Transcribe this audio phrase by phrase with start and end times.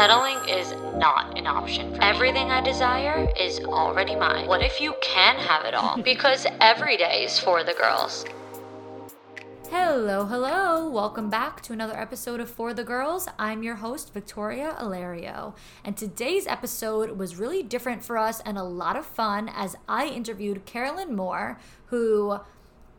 [0.00, 2.06] Settling is not an option for me.
[2.06, 4.46] Everything I desire is already mine.
[4.46, 6.00] What if you can have it all?
[6.02, 8.24] because every day is for the girls.
[9.68, 10.88] Hello, hello.
[10.88, 13.28] Welcome back to another episode of For the Girls.
[13.38, 15.52] I'm your host, Victoria Alario.
[15.84, 20.06] And today's episode was really different for us and a lot of fun as I
[20.06, 21.58] interviewed Carolyn Moore,
[21.88, 22.40] who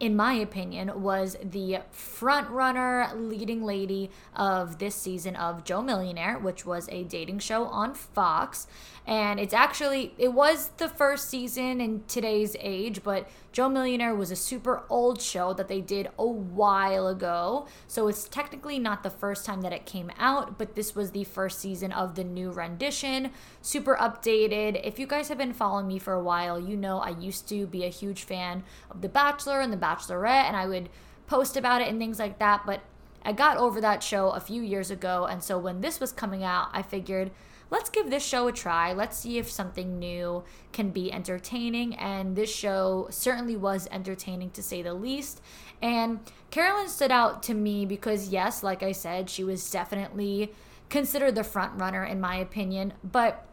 [0.01, 6.39] in my opinion, was the front runner, leading lady of this season of Joe Millionaire,
[6.39, 8.65] which was a dating show on Fox.
[9.05, 14.31] And it's actually, it was the first season in today's age, but Joe Millionaire was
[14.31, 17.67] a super old show that they did a while ago.
[17.85, 21.25] So it's technically not the first time that it came out, but this was the
[21.25, 23.31] first season of the new rendition.
[23.61, 24.79] Super updated.
[24.85, 27.67] If you guys have been following me for a while, you know I used to
[27.67, 30.87] be a huge fan of The Bachelor and The Bachelorette, and I would
[31.27, 32.65] post about it and things like that.
[32.65, 32.81] But
[33.23, 36.43] I got over that show a few years ago, and so when this was coming
[36.43, 37.31] out, I figured
[37.71, 38.93] let's give this show a try.
[38.93, 41.95] Let's see if something new can be entertaining.
[41.95, 45.41] And this show certainly was entertaining to say the least.
[45.81, 46.19] And
[46.51, 50.53] Carolyn stood out to me because, yes, like I said, she was definitely
[50.89, 53.47] considered the front runner in my opinion, but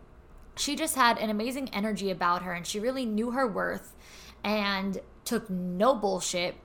[0.56, 3.94] she just had an amazing energy about her and she really knew her worth
[4.42, 6.56] and took no bullshit.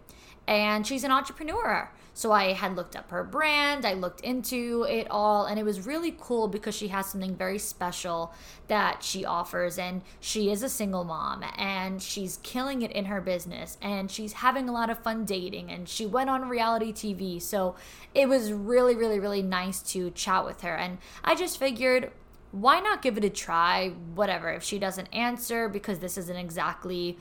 [0.47, 1.89] And she's an entrepreneur.
[2.16, 5.88] So I had looked up her brand, I looked into it all, and it was
[5.88, 8.33] really cool because she has something very special
[8.67, 9.80] that she offers.
[9.80, 14.33] And she is a single mom and she's killing it in her business and she's
[14.33, 17.41] having a lot of fun dating and she went on reality TV.
[17.41, 17.75] So
[18.13, 20.75] it was really, really, really nice to chat with her.
[20.75, 22.11] And I just figured,
[22.52, 23.89] why not give it a try?
[24.13, 24.52] Whatever.
[24.52, 27.17] If she doesn't answer, because this isn't exactly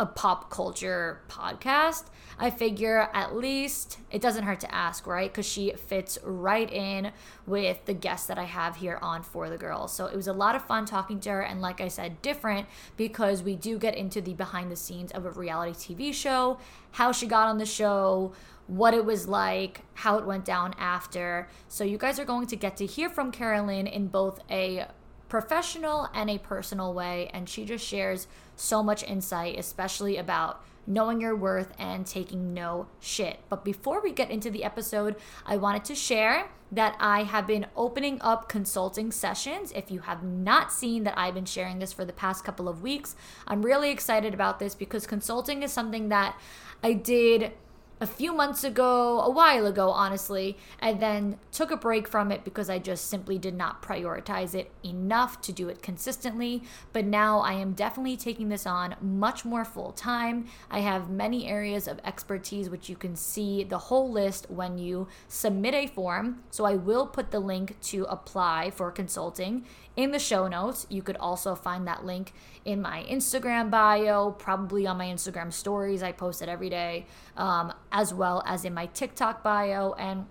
[0.00, 2.04] a pop culture podcast,
[2.38, 5.30] I figure at least it doesn't hurt to ask, right?
[5.30, 7.12] Because she fits right in
[7.46, 9.92] with the guests that I have here on For the Girls.
[9.92, 11.42] So it was a lot of fun talking to her.
[11.42, 15.26] And like I said, different because we do get into the behind the scenes of
[15.26, 16.58] a reality TV show,
[16.92, 18.32] how she got on the show,
[18.66, 21.48] what it was like, how it went down after.
[21.68, 24.86] So you guys are going to get to hear from Carolyn in both a
[25.34, 27.28] professional and a personal way.
[27.34, 32.86] And she just shares so much insight, especially about knowing your worth and taking no
[33.00, 33.40] shit.
[33.48, 37.66] But before we get into the episode, I wanted to share that I have been
[37.74, 39.72] opening up consulting sessions.
[39.72, 42.80] If you have not seen that I've been sharing this for the past couple of
[42.80, 43.16] weeks,
[43.48, 46.38] I'm really excited about this because consulting is something that
[46.80, 47.54] I did
[48.00, 52.44] a few months ago, a while ago, honestly, and then took a break from it
[52.44, 56.62] because I just simply did not prioritize it enough to do it consistently.
[56.92, 60.46] But now I am definitely taking this on much more full time.
[60.70, 65.08] I have many areas of expertise, which you can see the whole list when you
[65.28, 66.42] submit a form.
[66.50, 69.64] So I will put the link to apply for consulting
[69.96, 70.86] in the show notes.
[70.90, 72.32] You could also find that link
[72.64, 76.02] in my Instagram bio, probably on my Instagram stories.
[76.02, 77.06] I post it every day,
[77.36, 79.94] um, as well as in my TikTok bio.
[79.94, 80.26] And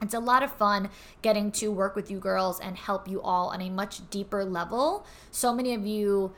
[0.00, 0.88] it's a lot of fun
[1.20, 5.04] getting to work with you girls and help you all on a much deeper level.
[5.32, 6.32] So many of you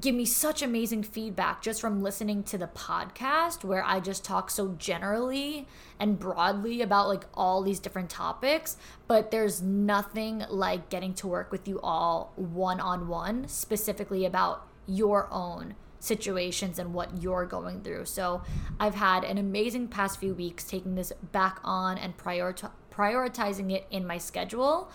[0.00, 4.50] give me such amazing feedback just from listening to the podcast where I just talk
[4.50, 5.66] so generally
[5.98, 11.52] and broadly about like all these different topics, but there's nothing like getting to work
[11.52, 17.82] with you all one on one specifically about your own situations and what you're going
[17.82, 18.06] through.
[18.06, 18.42] So,
[18.80, 22.54] I've had an amazing past few weeks taking this back on and priori-
[22.90, 24.90] prioritizing it in my schedule.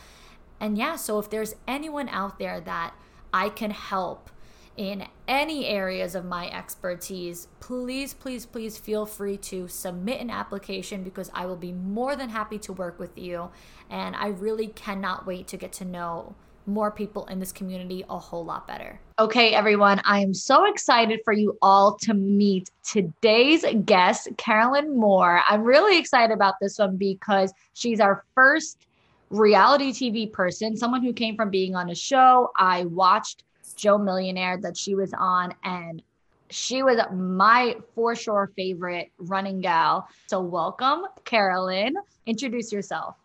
[0.59, 2.93] And yeah, so if there's anyone out there that
[3.33, 4.29] I can help
[4.77, 11.03] in any areas of my expertise, please, please, please feel free to submit an application
[11.03, 13.51] because I will be more than happy to work with you.
[13.89, 16.35] And I really cannot wait to get to know
[16.67, 18.99] more people in this community a whole lot better.
[19.19, 25.41] Okay, everyone, I am so excited for you all to meet today's guest, Carolyn Moore.
[25.47, 28.87] I'm really excited about this one because she's our first
[29.29, 32.51] reality TV person, someone who came from being on a show.
[32.57, 33.43] I watched
[33.75, 36.01] Joe Millionaire that she was on, and
[36.49, 40.07] she was my for sure favorite running gal.
[40.27, 41.95] So, welcome, Carolyn.
[42.25, 43.15] Introduce yourself.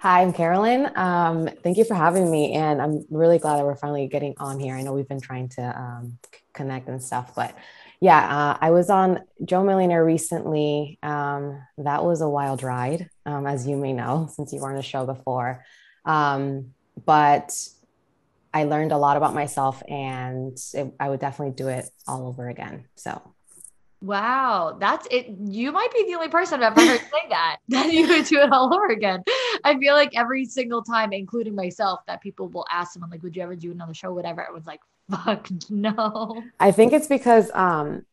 [0.00, 0.90] Hi, I'm Carolyn.
[0.96, 2.54] Um, thank you for having me.
[2.54, 4.74] And I'm really glad that we're finally getting on here.
[4.74, 6.18] I know we've been trying to um,
[6.54, 7.54] connect and stuff, but
[8.00, 10.98] yeah, uh, I was on Joe Millionaire recently.
[11.02, 14.76] Um, that was a wild ride, um, as you may know, since you were on
[14.76, 15.66] the show before.
[16.06, 16.72] Um,
[17.04, 17.52] but
[18.54, 22.48] I learned a lot about myself and it, I would definitely do it all over
[22.48, 22.86] again.
[22.94, 23.20] So
[24.02, 25.26] Wow, that's it.
[25.44, 27.58] You might be the only person I've ever heard say that.
[27.68, 29.22] Then you would do it all over again.
[29.64, 33.36] I feel like every single time, including myself, that people will ask someone like, "Would
[33.36, 34.42] you ever do another show?" Whatever.
[34.42, 34.80] It was like,
[35.10, 38.06] "Fuck no." I think it's because um,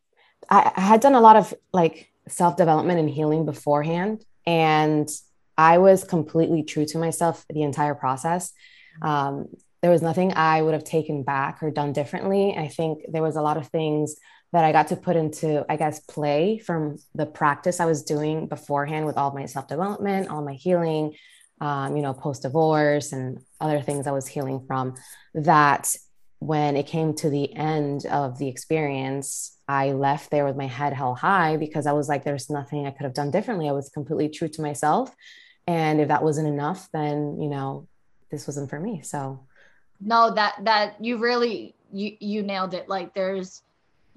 [0.50, 5.08] I, I had done a lot of like self development and healing beforehand, and
[5.56, 8.52] I was completely true to myself the entire process.
[9.00, 9.48] Um,
[9.80, 12.54] there was nothing I would have taken back or done differently.
[12.56, 14.16] I think there was a lot of things
[14.52, 18.46] that I got to put into, I guess, play from the practice I was doing
[18.46, 21.14] beforehand with all my self development, all my healing,
[21.60, 24.94] um, you know, post divorce and other things I was healing from.
[25.34, 25.94] That
[26.38, 30.94] when it came to the end of the experience, I left there with my head
[30.94, 33.68] held high because I was like, there's nothing I could have done differently.
[33.68, 35.14] I was completely true to myself.
[35.66, 37.86] And if that wasn't enough, then, you know,
[38.30, 39.02] this wasn't for me.
[39.02, 39.40] So,
[40.00, 42.88] no, that, that you really, you, you nailed it.
[42.88, 43.62] Like there's,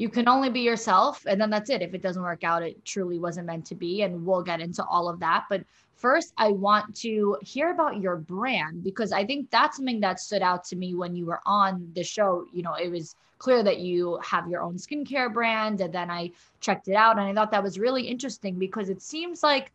[0.02, 1.84] you can only be yourself and then that's it.
[1.84, 4.84] If it doesn't work out it truly wasn't meant to be and we'll get into
[4.86, 5.46] all of that.
[5.48, 5.64] But
[5.96, 10.42] first i want to hear about your brand because i think that's something that stood
[10.42, 12.46] out to me when you were on the show.
[12.52, 16.32] You know it was clear that you have your own skincare brand and then i
[16.60, 19.72] checked it out and i thought that was really interesting because it seems like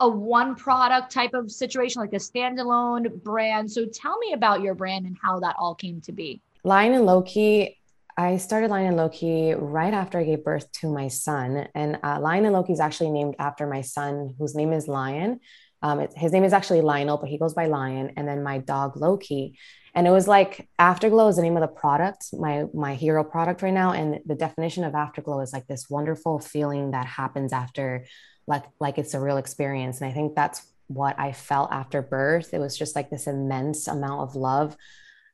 [0.00, 3.70] a one product type of situation like a standalone brand.
[3.70, 6.40] So tell me about your brand and how that all came to be.
[6.64, 7.78] Lion and loki
[8.16, 11.68] I started Lion and Loki right after I gave birth to my son.
[11.74, 15.40] And uh, Lion and Loki is actually named after my son, whose name is Lion.
[15.82, 18.12] Um, his name is actually Lionel, but he goes by Lion.
[18.16, 19.58] And then my dog Loki.
[19.94, 23.62] And it was like Afterglow is the name of the product, my my hero product
[23.62, 23.92] right now.
[23.92, 28.06] And the definition of Afterglow is like this wonderful feeling that happens after,
[28.46, 30.00] like like it's a real experience.
[30.00, 32.54] And I think that's what I felt after birth.
[32.54, 34.76] It was just like this immense amount of love,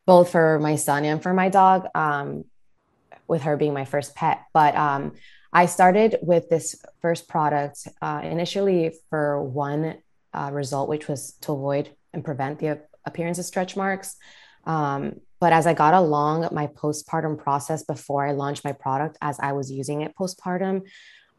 [0.07, 1.87] both for my son and for my dog.
[1.95, 2.45] Um,
[3.31, 4.43] with her being my first pet.
[4.53, 5.13] But um,
[5.53, 9.97] I started with this first product uh, initially for one
[10.35, 14.17] uh, result, which was to avoid and prevent the appearance of stretch marks.
[14.67, 19.41] Um, but as I got along my postpartum process before I launched my product, as
[19.41, 20.83] I was using it postpartum,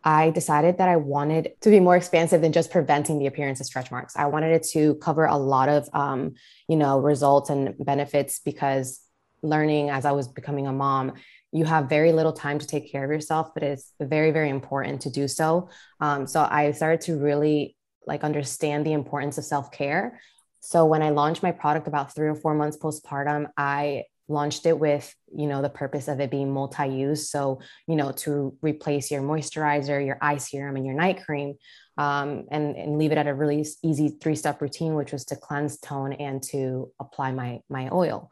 [0.04, 3.68] I decided that I wanted to be more expansive than just preventing the appearance of
[3.68, 4.16] stretch marks.
[4.16, 6.34] I wanted it to cover a lot of, um,
[6.68, 9.00] you know, results and benefits because
[9.44, 11.14] learning as I was becoming a mom,
[11.52, 15.02] you have very little time to take care of yourself, but it's very, very important
[15.02, 15.70] to do so.
[16.00, 17.76] Um, so I started to really
[18.08, 20.20] like understand the importance of self care.
[20.62, 24.80] So when I launched my product about three or four months postpartum, I launched it
[24.80, 29.22] with you know the purpose of it being multi-use so you know to replace your
[29.22, 31.56] moisturizer your eye serum and your night cream
[31.98, 35.78] um, and, and leave it at a really easy three-step routine which was to cleanse
[35.80, 38.32] tone and to apply my my oil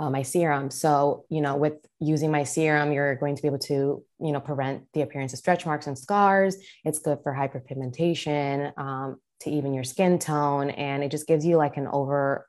[0.00, 0.70] uh, my serum.
[0.70, 4.40] So, you know, with using my serum, you're going to be able to, you know,
[4.40, 6.56] prevent the appearance of stretch marks and scars.
[6.86, 11.58] It's good for hyperpigmentation, um, to even your skin tone, and it just gives you
[11.58, 12.48] like an over,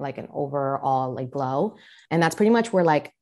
[0.00, 1.76] like an overall like glow.
[2.10, 3.12] And that's pretty much where like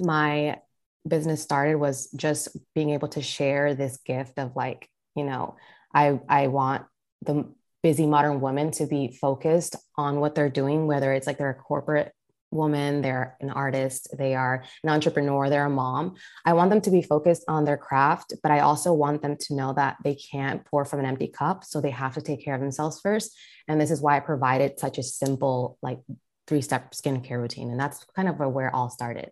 [0.00, 0.58] my
[1.06, 5.56] business started was just being able to share this gift of like, you know,
[5.92, 6.86] I I want
[7.22, 11.50] the busy modern woman to be focused on what they're doing, whether it's like they're
[11.50, 12.12] a corporate
[12.50, 16.14] woman, they're an artist, they are an entrepreneur, they're a mom.
[16.44, 19.54] I want them to be focused on their craft, but I also want them to
[19.54, 21.64] know that they can't pour from an empty cup.
[21.64, 23.36] So they have to take care of themselves first.
[23.68, 25.98] And this is why I provided such a simple, like
[26.46, 27.70] three step skincare routine.
[27.70, 29.30] And that's kind of where it all started.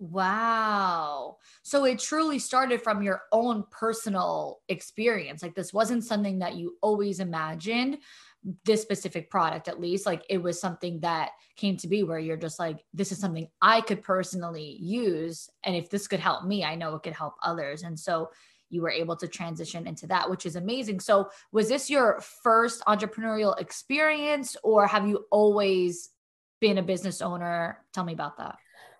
[0.00, 1.36] Wow.
[1.62, 5.42] So it truly started from your own personal experience.
[5.42, 7.98] Like this wasn't something that you always imagined,
[8.64, 12.38] this specific product at least like it was something that came to be where you're
[12.38, 16.64] just like this is something i could personally use and if this could help me
[16.64, 17.82] i know it could help others.
[17.82, 18.30] And so
[18.70, 21.00] you were able to transition into that which is amazing.
[21.00, 26.10] So was this your first entrepreneurial experience or have you always
[26.60, 27.84] been a business owner?
[27.92, 28.56] Tell me about that.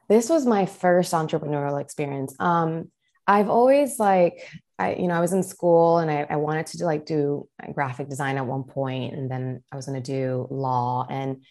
[0.08, 2.34] This was my first entrepreneurial experience.
[2.38, 2.90] Um
[3.26, 4.48] I've always like
[4.80, 7.46] I, you know, I was in school and I, I wanted to do like do
[7.74, 11.44] graphic design at one point, and then I was going to do law, and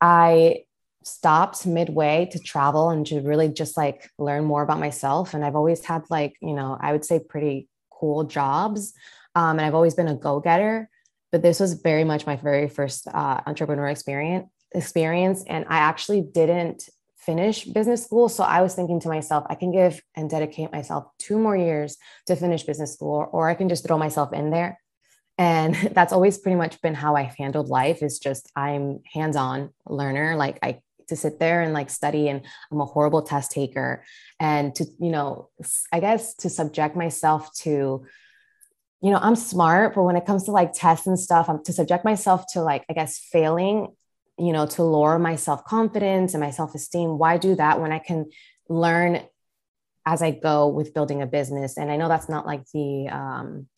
[0.00, 0.64] I
[1.04, 5.32] stopped midway to travel and to really just like learn more about myself.
[5.32, 8.92] And I've always had like, you know, I would say pretty cool jobs,
[9.36, 10.90] um, and I've always been a go getter.
[11.32, 16.22] But this was very much my very first uh, entrepreneur experience experience, and I actually
[16.22, 16.88] didn't
[17.20, 18.28] finish business school.
[18.28, 21.96] So I was thinking to myself, I can give and dedicate myself two more years
[22.26, 24.80] to finish business school, or I can just throw myself in there.
[25.38, 30.36] And that's always pretty much been how I've handled life is just I'm hands-on learner.
[30.36, 32.40] Like I to sit there and like study and
[32.72, 34.04] i'm a horrible test taker
[34.38, 35.48] and to you know
[35.92, 38.06] i guess to subject myself to
[39.02, 41.72] you know i'm smart but when it comes to like tests and stuff i'm to
[41.72, 43.88] subject myself to like i guess failing
[44.40, 48.26] you know to lower my self-confidence and my self-esteem why do that when i can
[48.68, 49.22] learn
[50.06, 51.76] as i go with building a business?
[51.76, 53.68] And i know that's not like the um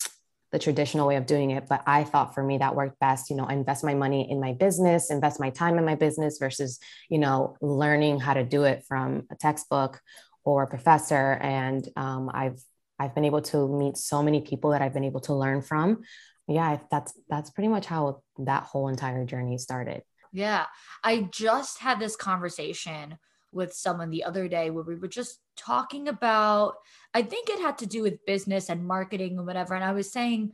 [0.52, 3.36] the traditional way of doing it but i thought for me that worked best you
[3.36, 6.78] know invest my money in my business invest my time in my business versus
[7.08, 10.00] you know learning how to do it from a textbook
[10.44, 11.32] or a professor.
[11.40, 12.60] And um, i've
[12.98, 16.02] i've been able to meet so many people that i've been able to learn from.
[16.48, 20.02] Yeah that's that's pretty much how that whole entire journey started
[20.32, 20.66] yeah.
[21.04, 23.18] I just had this conversation
[23.52, 26.76] with someone the other day where we were just talking about
[27.12, 29.74] I think it had to do with business and marketing and whatever.
[29.74, 30.52] And I was saying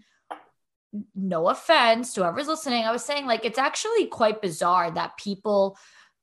[1.15, 5.77] no offense to whoever's listening I was saying like it's actually quite bizarre that people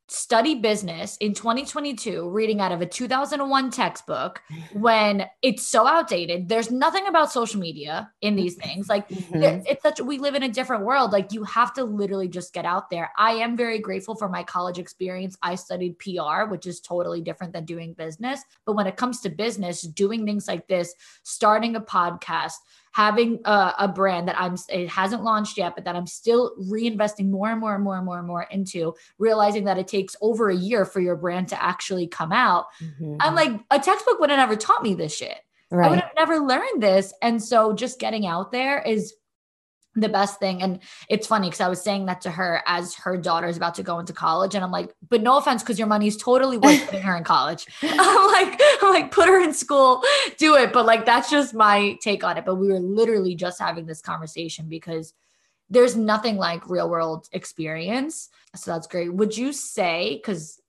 [0.08, 4.42] study business in 2022 reading out of a 2001 textbook
[4.74, 8.88] when it's so outdated there's nothing about social media in these things.
[8.88, 9.64] Like mm-hmm.
[9.68, 11.12] it's such we live in a different world.
[11.12, 13.12] Like you have to literally just get out there.
[13.18, 15.38] I am very grateful for my college experience.
[15.42, 18.44] I studied pr which is totally different than doing business.
[18.66, 20.94] But when it comes to business doing things like this
[21.24, 22.54] starting a podcast
[22.96, 27.30] having a, a, brand that I'm it hasn't launched yet, but that I'm still reinvesting
[27.30, 30.50] more and more and more and more and more into, realizing that it takes over
[30.50, 32.68] a year for your brand to actually come out.
[32.82, 33.18] Mm-hmm.
[33.20, 35.38] I'm like, a textbook would have never taught me this shit.
[35.72, 35.88] Right.
[35.88, 37.14] I would have never learned this.
[37.22, 39.14] And so just getting out there is
[39.96, 40.62] the best thing.
[40.62, 43.76] And it's funny because I was saying that to her as her daughter is about
[43.76, 44.54] to go into college.
[44.54, 47.24] And I'm like, but no offense, because your money is totally worth putting her in
[47.36, 47.66] college.
[47.82, 50.04] I'm like, I'm like, put her in school,
[50.38, 50.74] do it.
[50.74, 52.46] But like that's just my take on it.
[52.46, 55.14] But we were literally just having this conversation because
[55.70, 58.30] there's nothing like real world experience.
[58.56, 59.14] So that's great.
[59.14, 60.62] Would you say, because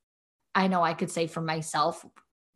[0.54, 2.04] I know I could say for myself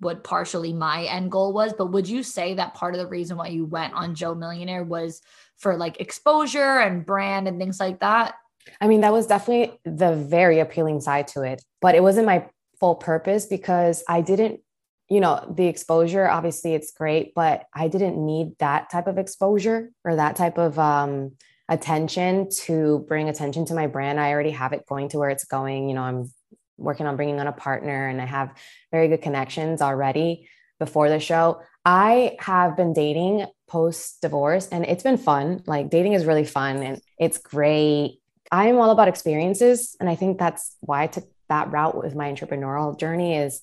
[0.01, 3.37] what partially my end goal was, but would you say that part of the reason
[3.37, 5.21] why you went on Joe Millionaire was
[5.59, 8.35] for like exposure and brand and things like that?
[8.81, 12.47] I mean, that was definitely the very appealing side to it, but it wasn't my
[12.79, 14.61] full purpose because I didn't,
[15.09, 19.91] you know, the exposure, obviously it's great, but I didn't need that type of exposure
[20.05, 21.33] or that type of um,
[21.69, 24.19] attention to bring attention to my brand.
[24.21, 25.89] I already have it going to where it's going.
[25.89, 26.33] You know, I'm
[26.81, 28.55] working on bringing on a partner and I have
[28.91, 31.63] very good connections already before the show.
[31.85, 35.63] I have been dating post divorce and it's been fun.
[35.67, 38.21] Like dating is really fun and it's great.
[38.51, 42.33] I'm all about experiences and I think that's why I took that route with my
[42.33, 43.61] entrepreneurial journey is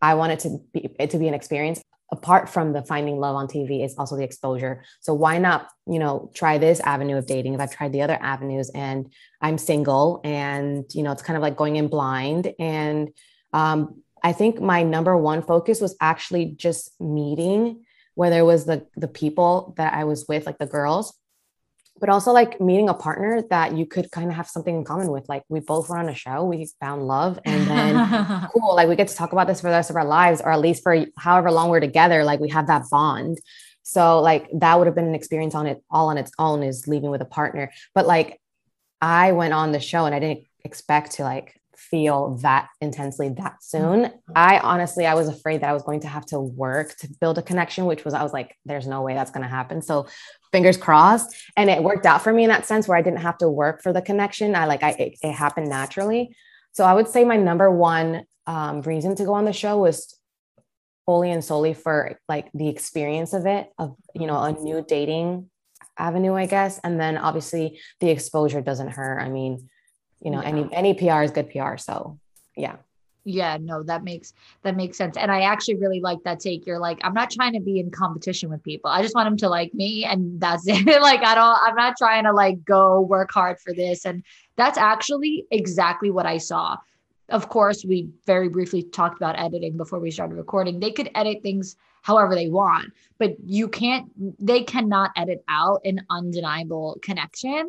[0.00, 3.46] I wanted to be it to be an experience apart from the finding love on
[3.46, 4.82] TV is also the exposure.
[5.00, 8.18] So why not, you know, try this avenue of dating if I've tried the other
[8.20, 13.10] avenues and I'm single and, you know, it's kind of like going in blind and
[13.52, 18.86] um I think my number one focus was actually just meeting, whether it was the
[18.96, 21.14] the people that I was with, like the girls,
[22.00, 25.10] but also like meeting a partner that you could kind of have something in common
[25.10, 25.28] with.
[25.28, 28.96] Like we both were on a show, we found love, and then cool, like we
[28.96, 31.04] get to talk about this for the rest of our lives, or at least for
[31.18, 32.24] however long we're together.
[32.24, 33.38] Like we have that bond.
[33.82, 36.88] So like that would have been an experience on it all on its own is
[36.88, 37.72] leaving with a partner.
[37.94, 38.40] But like
[39.00, 43.62] I went on the show and I didn't expect to like feel that intensely that
[43.62, 44.04] soon.
[44.04, 44.32] Mm-hmm.
[44.36, 47.38] I honestly, I was afraid that I was going to have to work to build
[47.38, 49.80] a connection, which was, I was like, there's no way that's going to happen.
[49.80, 50.06] So
[50.52, 51.34] fingers crossed.
[51.56, 53.82] And it worked out for me in that sense where I didn't have to work
[53.82, 54.54] for the connection.
[54.54, 56.34] I like, I, it, it happened naturally.
[56.72, 60.16] So I would say my number one um, reason to go on the show was
[61.06, 65.50] fully and solely for like the experience of it, of, you know, a new dating
[65.98, 66.78] avenue, I guess.
[66.82, 69.20] And then obviously the exposure doesn't hurt.
[69.20, 69.68] I mean,
[70.20, 70.48] you know, yeah.
[70.48, 71.76] any any PR is good PR.
[71.76, 72.18] So
[72.56, 72.76] yeah.
[73.24, 75.16] Yeah, no, that makes that makes sense.
[75.16, 76.66] And I actually really like that take.
[76.66, 78.90] You're like, I'm not trying to be in competition with people.
[78.90, 80.86] I just want them to like me and that's it.
[81.02, 84.06] like I don't I'm not trying to like go work hard for this.
[84.06, 84.24] And
[84.56, 86.76] that's actually exactly what I saw.
[87.28, 90.80] Of course, we very briefly talked about editing before we started recording.
[90.80, 94.10] They could edit things however they want, but you can't
[94.44, 97.68] they cannot edit out an undeniable connection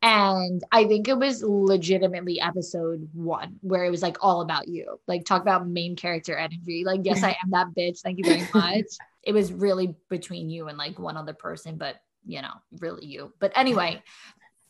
[0.00, 5.00] and I think it was legitimately episode one where it was like all about you.
[5.08, 6.84] Like talk about main character energy.
[6.84, 8.00] Like, yes, I am that bitch.
[8.00, 8.86] Thank you very much.
[9.24, 13.32] it was really between you and like one other person, but you know, really you.
[13.40, 14.02] But anyway,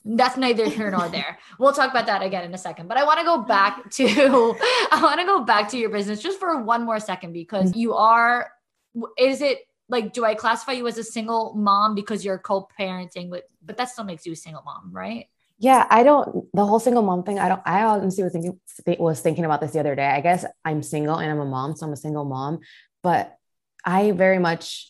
[0.05, 1.39] that's neither here nor there.
[1.59, 2.89] We'll talk about that again in a second.
[2.89, 4.57] But I want to go back to
[4.91, 7.81] I want to go back to your business just for one more second because mm-hmm.
[7.81, 8.51] you are
[9.19, 9.59] is it
[9.89, 13.91] like do I classify you as a single mom because you're co-parenting with but that
[13.91, 15.27] still makes you a single mom, right?
[15.59, 16.47] Yeah, I don't.
[16.55, 17.39] The whole single mom thing.
[17.39, 17.63] I don't.
[17.67, 18.61] I honestly was thinking
[18.99, 20.07] was thinking about this the other day.
[20.07, 22.61] I guess I'm single and I'm a mom, so I'm a single mom.
[23.03, 23.37] But
[23.85, 24.89] I very much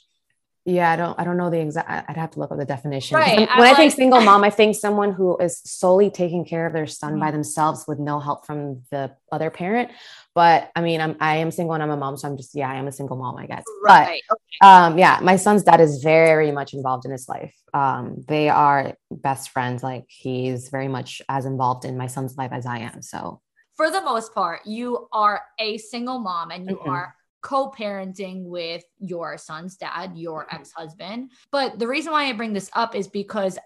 [0.69, 3.17] yeah, I don't I don't know the exact I'd have to look up the definition.
[3.17, 3.39] Right.
[3.39, 6.75] When I, I think single mom, I think someone who is solely taking care of
[6.75, 7.21] their son mm-hmm.
[7.21, 9.91] by themselves with no help from the other parent.
[10.35, 12.71] But I mean, I'm I am single and I'm a mom, so I'm just yeah,
[12.71, 13.65] I am a single mom, I guess.
[13.83, 14.23] Right.
[14.29, 14.91] But okay.
[14.91, 17.55] um yeah, my son's dad is very much involved in his life.
[17.73, 19.83] Um they are best friends.
[19.83, 23.01] Like he's very much as involved in my son's life as I am.
[23.01, 23.41] So
[23.75, 26.91] for the most part, you are a single mom and you mm-hmm.
[26.91, 30.57] are co-parenting with your son's dad, your mm-hmm.
[30.57, 31.31] ex-husband.
[31.51, 33.59] But the reason why I bring this up is because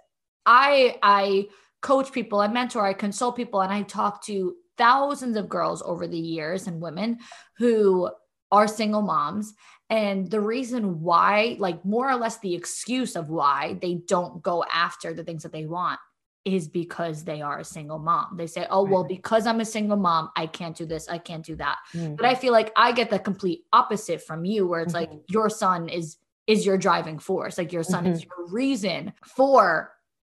[0.47, 1.49] I I
[1.81, 6.07] coach people, I mentor, I consult people and I talk to thousands of girls over
[6.07, 7.19] the years and women
[7.59, 8.11] who
[8.51, 9.55] are single moms
[9.91, 14.65] and the reason why like more or less the excuse of why they don't go
[14.73, 16.01] after the things that they want
[16.45, 18.37] is because they are a single mom.
[18.37, 21.45] They say, oh, well, because I'm a single mom, I can't do this, I can't
[21.45, 21.79] do that.
[21.95, 22.17] Mm-hmm.
[22.17, 25.13] But I feel like I get the complete opposite from you, where it's mm-hmm.
[25.13, 27.57] like your son is is your driving force.
[27.59, 28.15] Like your son mm-hmm.
[28.15, 29.93] is your reason for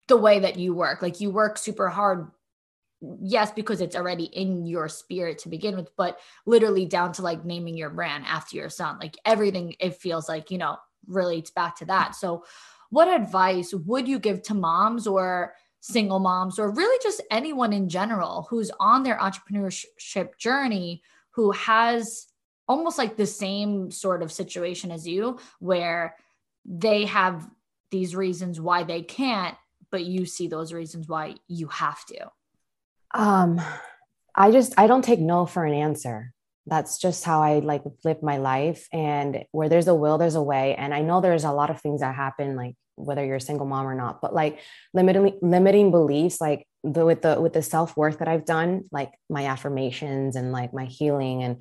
[0.07, 1.01] the way that you work.
[1.01, 2.29] Like you work super hard.
[3.19, 7.43] Yes, because it's already in your spirit to begin with, but literally down to like
[7.43, 8.97] naming your brand after your son.
[8.99, 12.15] Like everything, it feels like, you know, relates back to that.
[12.15, 12.45] So,
[12.91, 15.53] what advice would you give to moms or
[15.85, 22.25] single moms or really just anyone in general who's on their entrepreneurship journey who has
[22.67, 26.15] almost like the same sort of situation as you where
[26.65, 27.47] they have
[27.91, 29.55] these reasons why they can't
[29.91, 32.31] but you see those reasons why you have to.
[33.13, 33.61] Um
[34.35, 36.33] i just i don't take no for an answer.
[36.65, 38.87] That's just how i like live my life.
[38.91, 40.73] And where there's a will there's a way.
[40.73, 43.65] And i know there's a lot of things that happen like whether you're a single
[43.65, 44.59] mom or not but like
[44.93, 49.45] limiting limiting beliefs like the with the with the self-worth that i've done like my
[49.45, 51.57] affirmations and like my healing and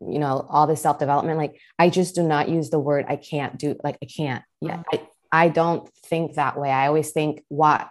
[0.00, 3.58] you know all the self-development like i just do not use the word i can't
[3.58, 5.04] do like i can't yeah mm-hmm.
[5.32, 6.70] i i don't think that way.
[6.70, 7.86] I always think why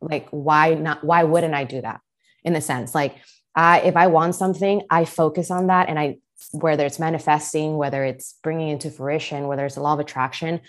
[0.00, 2.00] like why not why wouldn't i do that?
[2.44, 3.16] In a sense like
[3.56, 6.18] i if i want something i focus on that and i
[6.52, 10.60] whether it's manifesting whether it's bringing into fruition whether it's a law of attraction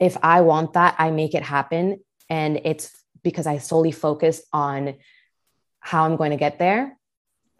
[0.00, 2.00] if I want that, I make it happen.
[2.28, 2.90] And it's
[3.22, 4.94] because I solely focus on
[5.80, 6.96] how I'm going to get there.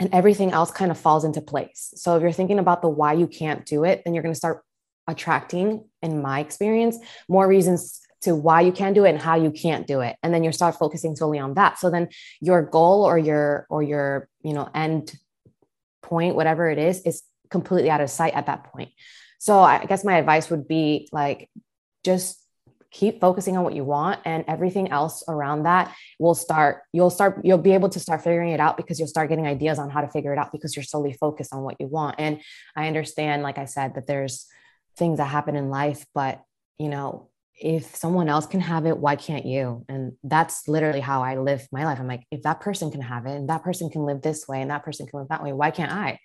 [0.01, 1.95] And everything else kind of falls into place.
[1.97, 4.39] So if you're thinking about the why you can't do it, then you're going to
[4.39, 4.63] start
[5.07, 9.51] attracting, in my experience, more reasons to why you can't do it and how you
[9.51, 10.17] can't do it.
[10.23, 11.79] And then you start focusing solely on that.
[11.79, 12.09] So then
[12.41, 15.15] your goal or your or your, you know, end
[16.03, 18.91] point, whatever it is, is completely out of sight at that point.
[19.39, 21.51] So I guess my advice would be like
[22.05, 22.45] just
[22.95, 27.41] keep focusing on what you want and everything else around that will start you'll start
[27.43, 30.01] you'll be able to start figuring it out because you'll start getting ideas on how
[30.01, 32.15] to figure it out because you're solely focused on what you want.
[32.19, 32.41] And
[32.77, 34.47] i understand like i said that there's
[34.97, 36.41] things that happen in life but
[36.79, 39.85] you know if someone else can have it why can't you?
[39.89, 41.99] And that's literally how i live my life.
[41.99, 44.63] I'm like if that person can have it and that person can live this way
[44.63, 46.21] and that person can live that way why can't i?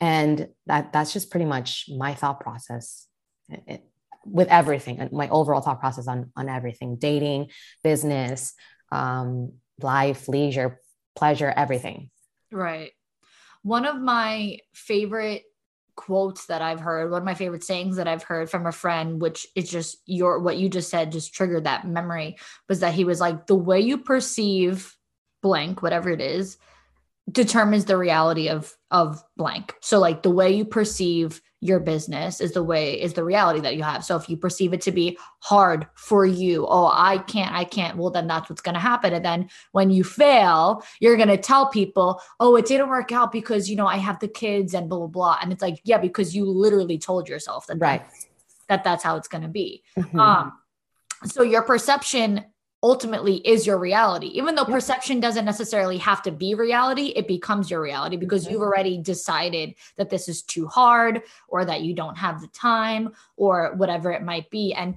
[0.00, 3.08] And that that's just pretty much my thought process.
[3.48, 3.84] It,
[4.26, 7.48] with everything my overall thought process on on everything dating
[7.82, 8.54] business
[8.90, 10.80] um, life leisure
[11.16, 12.10] pleasure everything
[12.50, 12.92] right
[13.62, 15.44] one of my favorite
[15.94, 19.20] quotes that I've heard, one of my favorite sayings that I've heard from a friend,
[19.20, 22.36] which is just your what you just said, just triggered that memory,
[22.68, 24.96] was that he was like, the way you perceive
[25.42, 26.56] blank, whatever it is,
[27.30, 29.74] determines the reality of of blank.
[29.80, 33.76] So like the way you perceive your business is the way is the reality that
[33.76, 34.04] you have.
[34.04, 37.96] So if you perceive it to be hard for you oh i can't i can't
[37.96, 39.12] well then that's what's going to happen.
[39.12, 43.30] And then when you fail you're going to tell people oh it didn't work out
[43.30, 45.38] because you know i have the kids and blah blah blah.
[45.40, 48.02] And it's like yeah because you literally told yourself that right.
[48.68, 49.84] that that's how it's going to be.
[49.96, 50.18] Mm-hmm.
[50.18, 50.52] um
[51.24, 52.44] so your perception
[52.82, 54.26] ultimately is your reality.
[54.28, 58.60] Even though perception doesn't necessarily have to be reality, it becomes your reality because you've
[58.60, 63.74] already decided that this is too hard or that you don't have the time or
[63.76, 64.74] whatever it might be.
[64.74, 64.96] And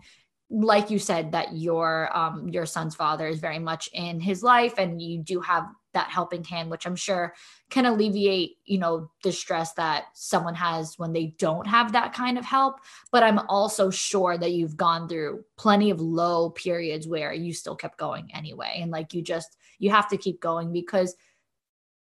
[0.49, 4.75] like you said that your um your son's father is very much in his life
[4.77, 7.33] and you do have that helping hand which i'm sure
[7.69, 12.37] can alleviate you know the stress that someone has when they don't have that kind
[12.37, 12.79] of help.
[13.11, 17.75] But i'm also sure that you've gone through plenty of low periods where you still
[17.75, 18.79] kept going anyway.
[18.81, 21.15] And like you just you have to keep going because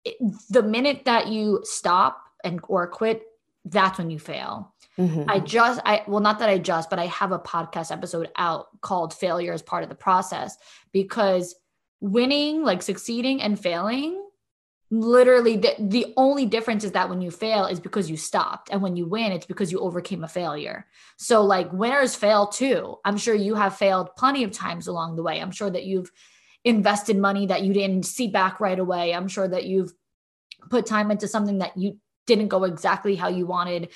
[0.05, 0.15] it,
[0.49, 3.23] the minute that you stop and or quit
[3.65, 4.73] that's when you fail.
[4.97, 5.29] Mm-hmm.
[5.29, 8.81] i just i well not that i just but i have a podcast episode out
[8.81, 10.57] called failure is part of the process
[10.91, 11.53] because
[11.99, 14.23] winning, like succeeding and failing,
[14.89, 18.69] literally the, the only difference is that when you fail is because you stopped.
[18.71, 20.85] And when you win it's because you overcame a failure.
[21.17, 22.97] So like winners fail too.
[23.03, 25.41] I'm sure you have failed plenty of times along the way.
[25.41, 26.11] I'm sure that you've
[26.63, 29.13] invested money that you didn't see back right away.
[29.13, 29.93] I'm sure that you've
[30.69, 33.89] put time into something that you didn't go exactly how you wanted.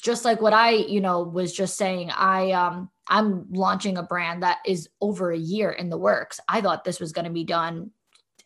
[0.00, 4.42] Just like what i you know was just saying i um i'm launching a brand
[4.42, 7.44] that is over a year in the works i thought this was going to be
[7.44, 7.90] done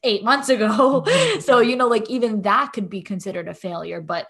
[0.03, 1.05] eight months ago.
[1.41, 4.01] So, you know, like even that could be considered a failure.
[4.01, 4.29] But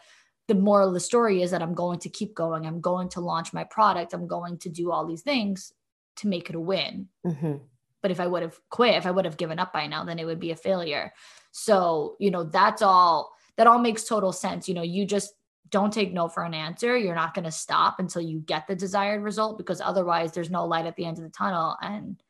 [0.49, 2.66] the moral of the story is that I'm going to keep going.
[2.66, 4.14] I'm going to launch my product.
[4.14, 5.73] I'm going to do all these things
[6.16, 7.09] to make it a win.
[7.27, 7.57] Mm-hmm.
[8.03, 10.19] But if I would have quit, if I would have given up by now, then
[10.19, 11.12] it would be a failure.
[11.53, 14.69] So, you know, that's all, that all makes total sense.
[14.69, 15.35] You know, you just
[15.68, 16.96] don't take no for an answer.
[16.96, 20.66] You're not going to stop until you get the desired result because otherwise there's no
[20.66, 21.77] light at the end of the tunnel.
[21.81, 22.20] And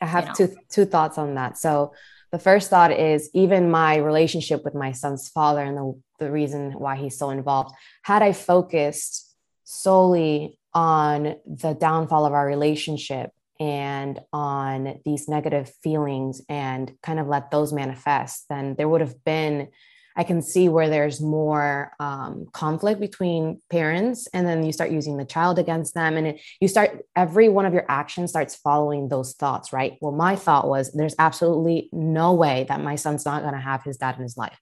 [0.00, 0.34] I have you know.
[0.34, 1.56] two two thoughts on that.
[1.56, 1.92] So
[2.30, 6.72] the first thought is even my relationship with my son's father and the, the reason
[6.72, 14.20] why he's so involved had i focused solely on the downfall of our relationship and
[14.32, 19.68] on these negative feelings and kind of let those manifest then there would have been
[20.16, 25.16] I can see where there's more um, conflict between parents, and then you start using
[25.16, 29.08] the child against them, and it, you start every one of your actions starts following
[29.08, 29.96] those thoughts, right?
[30.00, 33.82] Well, my thought was there's absolutely no way that my son's not going to have
[33.84, 34.58] his dad in his life,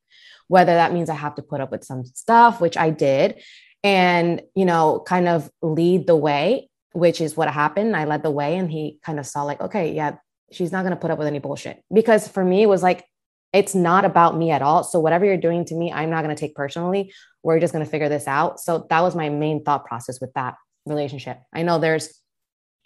[0.49, 3.43] whether that means I have to put up with some stuff, which I did,
[3.83, 7.97] and you know, kind of lead the way, which is what happened.
[7.97, 10.17] I led the way, and he kind of saw like, okay, yeah,
[10.53, 13.05] she's not going to put up with any bullshit because for me it was like
[13.53, 14.85] it's not about me at all.
[14.85, 17.13] So whatever you're doing to me, I'm not going to take personally.
[17.43, 18.61] We're just going to figure this out.
[18.61, 20.57] So that was my main thought process with that
[20.87, 21.41] relationship.
[21.53, 22.21] I know there's,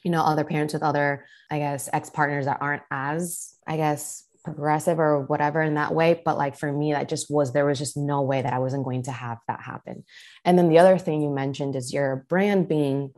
[0.04, 4.24] you know, other parents with other, I guess, ex partners that aren't as, I guess,
[4.44, 6.20] progressive or whatever in that way.
[6.24, 8.84] But like for me, that just was, there was just no way that I wasn't
[8.84, 10.04] going to have that happen.
[10.44, 13.12] And then the other thing you mentioned is your brand being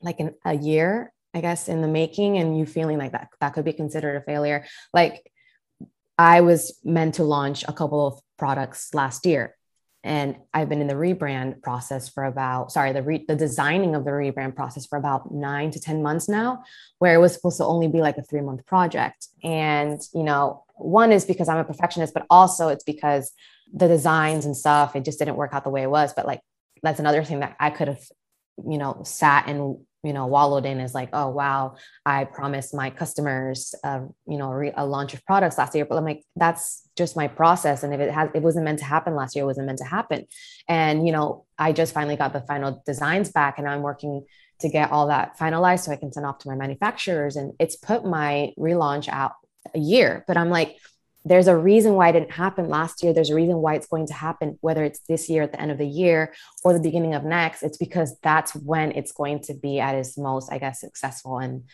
[0.00, 3.64] like a year, I guess, in the making and you feeling like that, that could
[3.64, 4.64] be considered a failure.
[4.94, 5.30] Like,
[6.18, 9.54] I was meant to launch a couple of products last year.
[10.04, 14.04] And I've been in the rebrand process for about, sorry, the re, the designing of
[14.04, 16.62] the rebrand process for about nine to 10 months now,
[16.98, 19.28] where it was supposed to only be like a three month project.
[19.42, 23.32] And, you know, one is because I'm a perfectionist, but also it's because
[23.72, 26.12] the designs and stuff, it just didn't work out the way it was.
[26.14, 26.40] But like,
[26.82, 28.02] that's another thing that I could have,
[28.64, 29.78] you know, sat and
[30.08, 34.50] you know wallowed in is like oh wow i promised my customers uh, you know
[34.50, 35.84] re- a launch of products last year.
[35.84, 38.84] But i'm like that's just my process and if it has it wasn't meant to
[38.84, 40.26] happen last year it wasn't meant to happen.
[40.66, 44.24] And you know i just finally got the final designs back and i'm working
[44.60, 47.76] to get all that finalized so i can send off to my manufacturers and it's
[47.76, 49.32] put my relaunch out
[49.74, 50.24] a year.
[50.26, 50.78] But i'm like
[51.24, 53.12] there's a reason why it didn't happen last year.
[53.12, 55.70] There's a reason why it's going to happen, whether it's this year at the end
[55.70, 56.32] of the year
[56.64, 57.62] or the beginning of next.
[57.62, 61.38] It's because that's when it's going to be at its most, I guess, successful.
[61.38, 61.64] And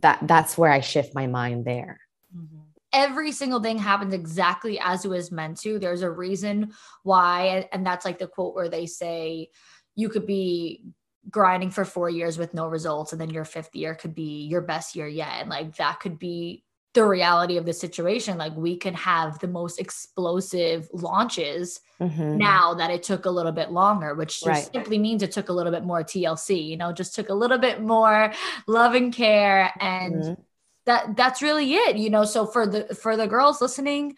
[0.00, 2.00] that that's where I shift my mind there.
[2.36, 2.58] Mm-hmm.
[2.92, 5.78] Every single thing happens exactly as it was meant to.
[5.78, 7.68] There's a reason why.
[7.72, 9.48] And that's like the quote where they say,
[9.94, 10.84] you could be
[11.30, 14.62] grinding for four years with no results and then your fifth year could be your
[14.62, 18.76] best year yet and like that could be the reality of the situation like we
[18.76, 22.38] can have the most explosive launches mm-hmm.
[22.38, 24.70] now that it took a little bit longer which just right.
[24.72, 27.58] simply means it took a little bit more tlc you know just took a little
[27.58, 28.32] bit more
[28.66, 30.42] love and care and mm-hmm.
[30.86, 34.16] that that's really it you know so for the for the girls listening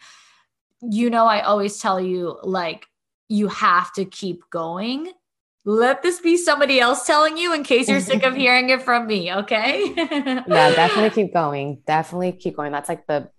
[0.81, 2.87] you know i always tell you like
[3.27, 5.11] you have to keep going
[5.63, 9.07] let this be somebody else telling you in case you're sick of hearing it from
[9.07, 9.31] me.
[9.31, 9.93] Okay.
[9.95, 11.81] yeah, definitely keep going.
[11.85, 12.71] Definitely keep going.
[12.71, 13.29] That's like the,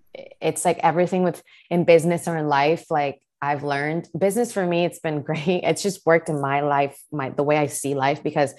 [0.40, 2.90] it's like everything with in business or in life.
[2.90, 5.62] Like I've learned business for me, it's been great.
[5.64, 8.54] It's just worked in my life, my, the way I see life, because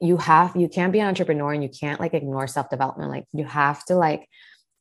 [0.00, 3.10] you have, you can't be an entrepreneur and you can't like ignore self-development.
[3.10, 4.28] Like you have to like,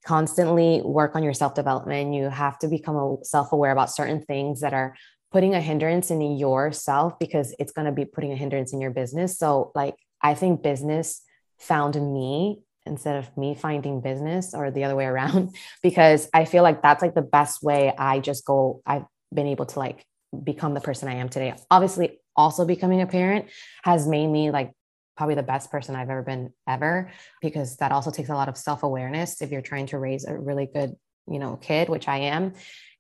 [0.06, 2.14] constantly work on your self development.
[2.14, 4.96] You have to become self aware about certain things that are
[5.38, 8.90] putting a hindrance in yourself because it's going to be putting a hindrance in your
[8.90, 9.38] business.
[9.38, 11.22] So, like, I think business
[11.60, 16.64] found me instead of me finding business or the other way around, because I feel
[16.64, 20.04] like that's like the best way I just go, I've been able to like
[20.44, 21.54] become the person I am today.
[21.70, 23.46] Obviously, also becoming a parent
[23.84, 24.72] has made me like
[25.18, 27.12] probably the best person I've ever been ever
[27.44, 30.66] because that also takes a lot of self-awareness if you're trying to raise a really
[30.66, 30.96] good,
[31.30, 32.54] you know, kid, which I am.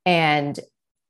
[0.05, 0.59] And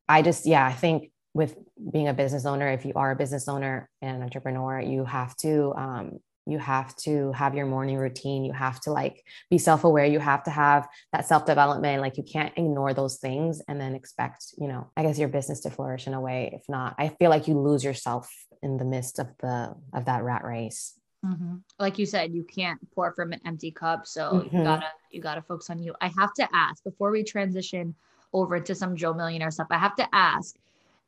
[0.08, 1.56] I just, yeah, I think with
[1.94, 5.72] being a business owner, if you are a business owner and entrepreneur, you have to
[5.78, 8.44] um, you have to have your morning routine.
[8.44, 10.06] You have to like be self-aware.
[10.06, 12.02] You have to have that self-development.
[12.02, 15.60] Like you can't ignore those things and then expect you know i guess your business
[15.62, 16.50] to flourish in a way.
[16.54, 20.24] If not i feel like you lose yourself in the midst of the of that
[20.24, 20.94] rat race.
[21.26, 21.56] Mm-hmm.
[21.80, 24.08] like you said you can't pour from an empty cup.
[24.08, 24.58] So mm-hmm.
[24.58, 25.94] you gotta you gotta focus on you.
[26.02, 27.94] I have to ask before we transition
[28.34, 30.58] over to some joe millionaire stuff i have to ask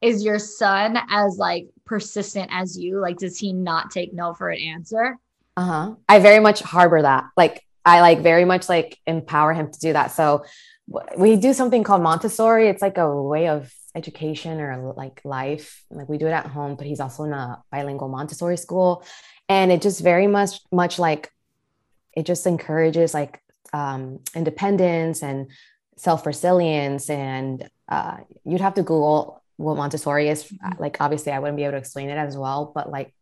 [0.02, 4.50] is your son as like persistent as you like does he not take no for
[4.50, 5.18] an answer
[5.60, 5.96] uh-huh.
[6.08, 7.26] I very much harbor that.
[7.36, 10.12] Like I like very much like empower him to do that.
[10.14, 10.46] So
[11.18, 12.70] we do something called Montessori.
[12.70, 15.84] It's like a way of education or like life.
[15.92, 19.04] Like we do it at home, but he's also in a bilingual Montessori school.
[19.50, 21.30] And it just very much much like
[22.14, 23.42] it just encourages like
[23.74, 25.52] um, independence and
[25.98, 31.64] self-resilience and uh, you'd have to google what montessori is like obviously i wouldn't be
[31.64, 33.14] able to explain it as well but like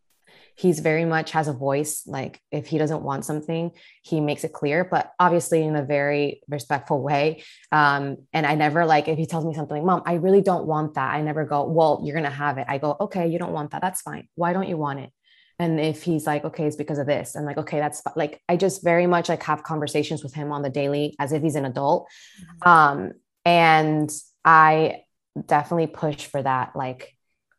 [0.57, 2.01] he's very much has a voice.
[2.07, 3.71] Like if he doesn't want something
[4.01, 7.43] he makes it clear but obviously in a very respectful way.
[7.71, 10.65] Um, and i never like if he tells me something like mom i really don't
[10.65, 12.65] want that i never go well you're gonna have it.
[12.67, 13.81] I go okay you don't want that.
[13.81, 14.27] That's fine.
[14.35, 15.11] Why don't you want it?
[15.59, 18.57] And if he's like okay it's because of this i'm like okay that's like i
[18.57, 21.65] just very much like have conversations with him on the daily as if he's an
[21.65, 22.07] adult.
[22.41, 22.69] Mm-hmm.
[22.69, 23.11] um,
[23.45, 24.11] and
[24.43, 25.01] i
[25.45, 27.15] definitely push for that like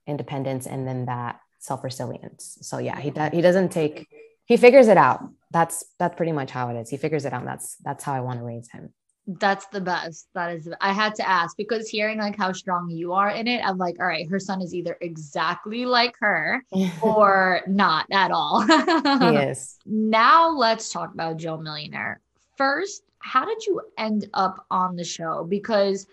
[0.07, 2.59] independence and then that self resilience.
[2.63, 3.33] So yeah, he does.
[3.33, 4.09] He doesn't take.
[4.47, 5.21] He figures it out.
[5.51, 6.91] That's that's pretty much how it is.
[6.91, 7.45] He figures it out.
[7.45, 8.93] that's that's how I want to raise him.
[9.27, 10.27] That's the best.
[10.35, 10.71] That is.
[10.81, 13.97] I had to ask because hearing like how strong you are in it, I'm like,
[14.01, 16.65] all right, her son is either exactly like her
[17.03, 18.63] or not at all.
[18.63, 19.77] he is.
[19.85, 22.21] Now let's talk about Joe Millionaire.
[22.57, 25.45] First, how did you end up on the show?
[25.45, 26.07] Because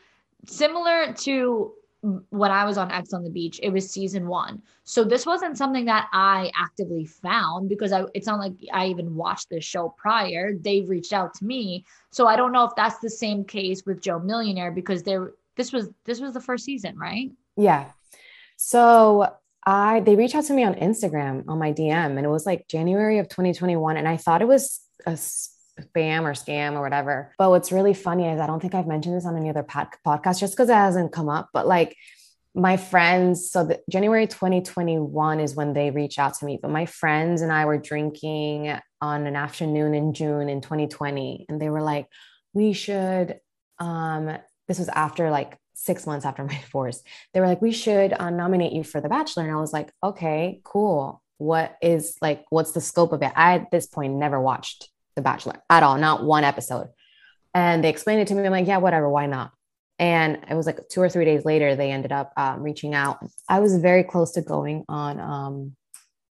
[0.47, 1.73] similar to
[2.29, 4.61] when I was on Ex on the Beach, it was season one.
[4.83, 9.15] So this wasn't something that I actively found because I it's not like I even
[9.15, 10.53] watched this show prior.
[10.53, 11.85] They've reached out to me.
[12.11, 15.71] So I don't know if that's the same case with Joe Millionaire because there this
[15.71, 17.31] was this was the first season, right?
[17.57, 17.85] Yeah.
[18.57, 19.33] So
[19.65, 22.67] I they reached out to me on Instagram on my DM and it was like
[22.67, 25.17] January of 2021 and I thought it was a
[25.81, 27.33] spam or scam or whatever.
[27.37, 29.89] But what's really funny is I don't think I've mentioned this on any other pod-
[30.05, 31.49] podcast just because it hasn't come up.
[31.53, 31.95] But like
[32.53, 36.57] my friends, so the, January 2021 is when they reached out to me.
[36.61, 41.61] But my friends and I were drinking on an afternoon in June in 2020, and
[41.61, 42.07] they were like,
[42.53, 43.39] "We should."
[43.79, 44.37] Um,
[44.69, 47.03] this was after like six months after my divorce.
[47.33, 49.91] They were like, "We should uh, nominate you for The Bachelor," and I was like,
[50.01, 53.33] "Okay, cool." What is like, what's the scope of it?
[53.35, 56.89] I at this point never watched the Bachelor at all, not one episode.
[57.53, 58.45] And they explained it to me.
[58.45, 59.51] I'm like, yeah, whatever, why not?
[59.97, 63.19] And it was like two or three days later, they ended up um, reaching out.
[63.47, 65.75] I was very close to going on, um,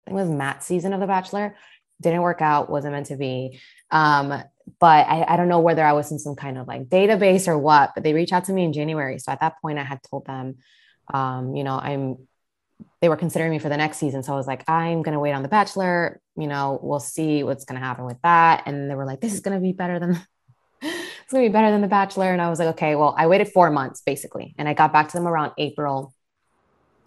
[0.07, 1.57] I think it was Matt's season of The Bachelor.
[2.03, 3.61] Didn't work out, wasn't meant to be.
[3.91, 4.43] Um,
[4.81, 7.57] but I, I don't know whether I was in some kind of like database or
[7.59, 9.19] what, but they reached out to me in January.
[9.19, 10.57] So at that point, I had told them,
[11.13, 12.19] um, you know, I'm
[13.01, 14.23] they were considering me for the next season.
[14.23, 16.21] So I was like, I'm going to wait on The Bachelor.
[16.37, 18.63] You know, we'll see what's going to happen with that.
[18.67, 20.11] And they were like, this is going to be better than,
[20.83, 22.33] it's going to be better than The Bachelor.
[22.33, 24.55] And I was like, okay, well, I waited four months basically.
[24.59, 26.15] And I got back to them around April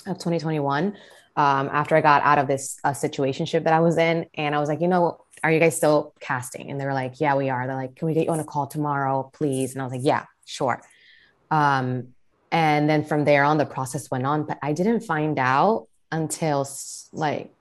[0.06, 0.96] of 2021
[1.36, 4.26] um, after I got out of this uh, situationship that I was in.
[4.36, 6.72] And I was like, you know, are you guys still casting?
[6.72, 7.68] And they were like, yeah, we are.
[7.68, 9.74] They're like, can we get you on a call tomorrow, please?
[9.74, 10.82] And I was like, yeah, sure.
[11.52, 12.14] Um,
[12.52, 16.68] and then from there on the process went on but i didn't find out until
[17.12, 17.54] like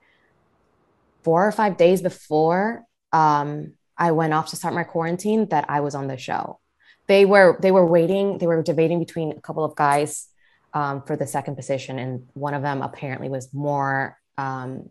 [1.23, 5.79] four or five days before um, i went off to start my quarantine that i
[5.79, 6.59] was on the show.
[7.07, 10.27] They were they were waiting they were debating between a couple of guys
[10.73, 14.89] um, for the second position and one of them apparently was more um,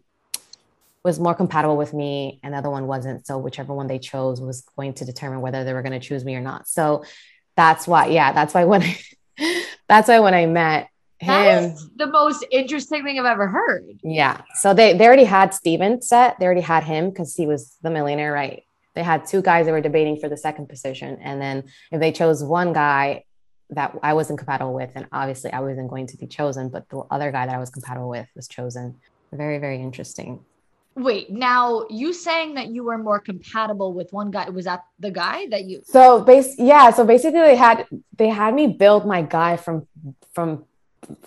[1.05, 3.27] was more compatible with me and the other one wasn't.
[3.27, 6.25] So whichever one they chose was going to determine whether they were going to choose
[6.25, 6.67] me or not.
[6.69, 7.05] So
[7.55, 8.83] that's why yeah that's why when
[9.39, 13.85] I, that's why when I met him, the most interesting thing I've ever heard.
[14.03, 14.43] Yeah.
[14.55, 16.39] So they they already had Steven set.
[16.39, 18.65] They already had him because he was the millionaire, right?
[18.95, 22.13] They had two guys that were debating for the second position, and then if they
[22.13, 23.25] chose one guy
[23.71, 26.99] that I wasn't compatible with, and obviously I wasn't going to be chosen, but the
[27.11, 28.97] other guy that I was compatible with was chosen.
[29.33, 30.45] Very very interesting.
[30.97, 35.11] Wait, now you saying that you were more compatible with one guy was that the
[35.11, 39.21] guy that you So base yeah, so basically they had they had me build my
[39.21, 39.87] guy from
[40.33, 40.65] from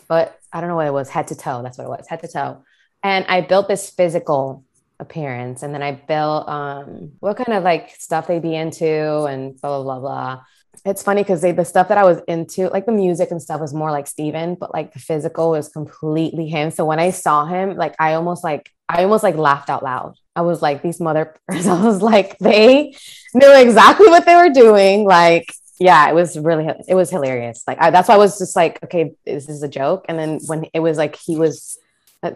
[0.07, 1.61] but I don't know what it was, head to toe.
[1.61, 2.63] That's what it was, head to toe.
[3.03, 4.65] And I built this physical
[4.99, 9.59] appearance and then I built um what kind of like stuff they'd be into and
[9.61, 10.43] blah blah blah blah.
[10.83, 13.73] It's funny because the stuff that I was into, like the music and stuff was
[13.73, 16.71] more like Steven, but like the physical was completely him.
[16.71, 20.15] So when I saw him, like I almost like I almost like laughed out loud
[20.39, 22.95] I was like, these mother, I was like, they
[23.33, 25.03] knew exactly what they were doing.
[25.03, 27.63] Like, yeah, it was really, it was hilarious.
[27.67, 30.05] Like, I, that's why I was just like, okay, this is a joke?
[30.07, 31.77] And then when it was like, he was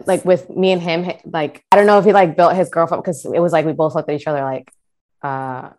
[0.06, 3.02] like with me and him, like, I don't know if he like built his girlfriend
[3.02, 4.70] because it was like, we both looked at each other like,
[5.22, 5.70] uh,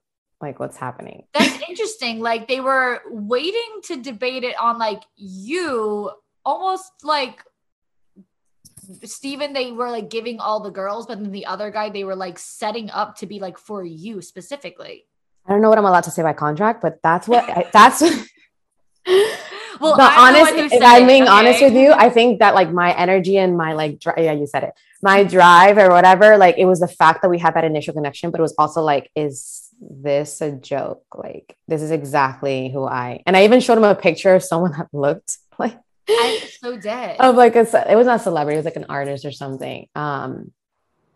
[0.42, 1.26] like what's happening.
[1.34, 2.22] That's interesting.
[2.22, 6.12] Like they were waiting to debate it on like you
[6.44, 7.44] almost like
[9.04, 12.16] Steven, they were like giving all the girls, but then the other guy, they were
[12.16, 15.06] like setting up to be like for you specifically.
[15.46, 18.02] I don't know what I'm allowed to say by contract, but that's what I, that's.
[19.80, 21.32] well, but honest, if I'm being okay.
[21.32, 24.48] honest with you, I think that like my energy and my like, dri- yeah, you
[24.48, 27.64] said it, my drive or whatever, like it was the fact that we had that
[27.64, 31.06] initial connection, but it was also like, is this a joke?
[31.14, 34.72] Like, this is exactly who I, and I even showed him a picture of someone
[34.72, 35.78] that looked like
[36.10, 37.18] I'm so dead.
[37.20, 39.88] Of like a, it was not a celebrity, it was like an artist or something.
[39.96, 40.52] Um,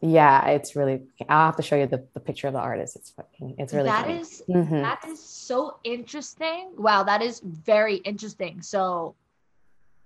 [0.01, 1.01] yeah, it's really.
[1.27, 2.95] I'll have to show you the, the picture of the artist.
[2.95, 3.55] It's fucking.
[3.57, 3.89] It's really.
[3.89, 4.81] That is, mm-hmm.
[4.81, 6.71] that is so interesting.
[6.77, 8.61] Wow, that is very interesting.
[8.61, 9.15] So,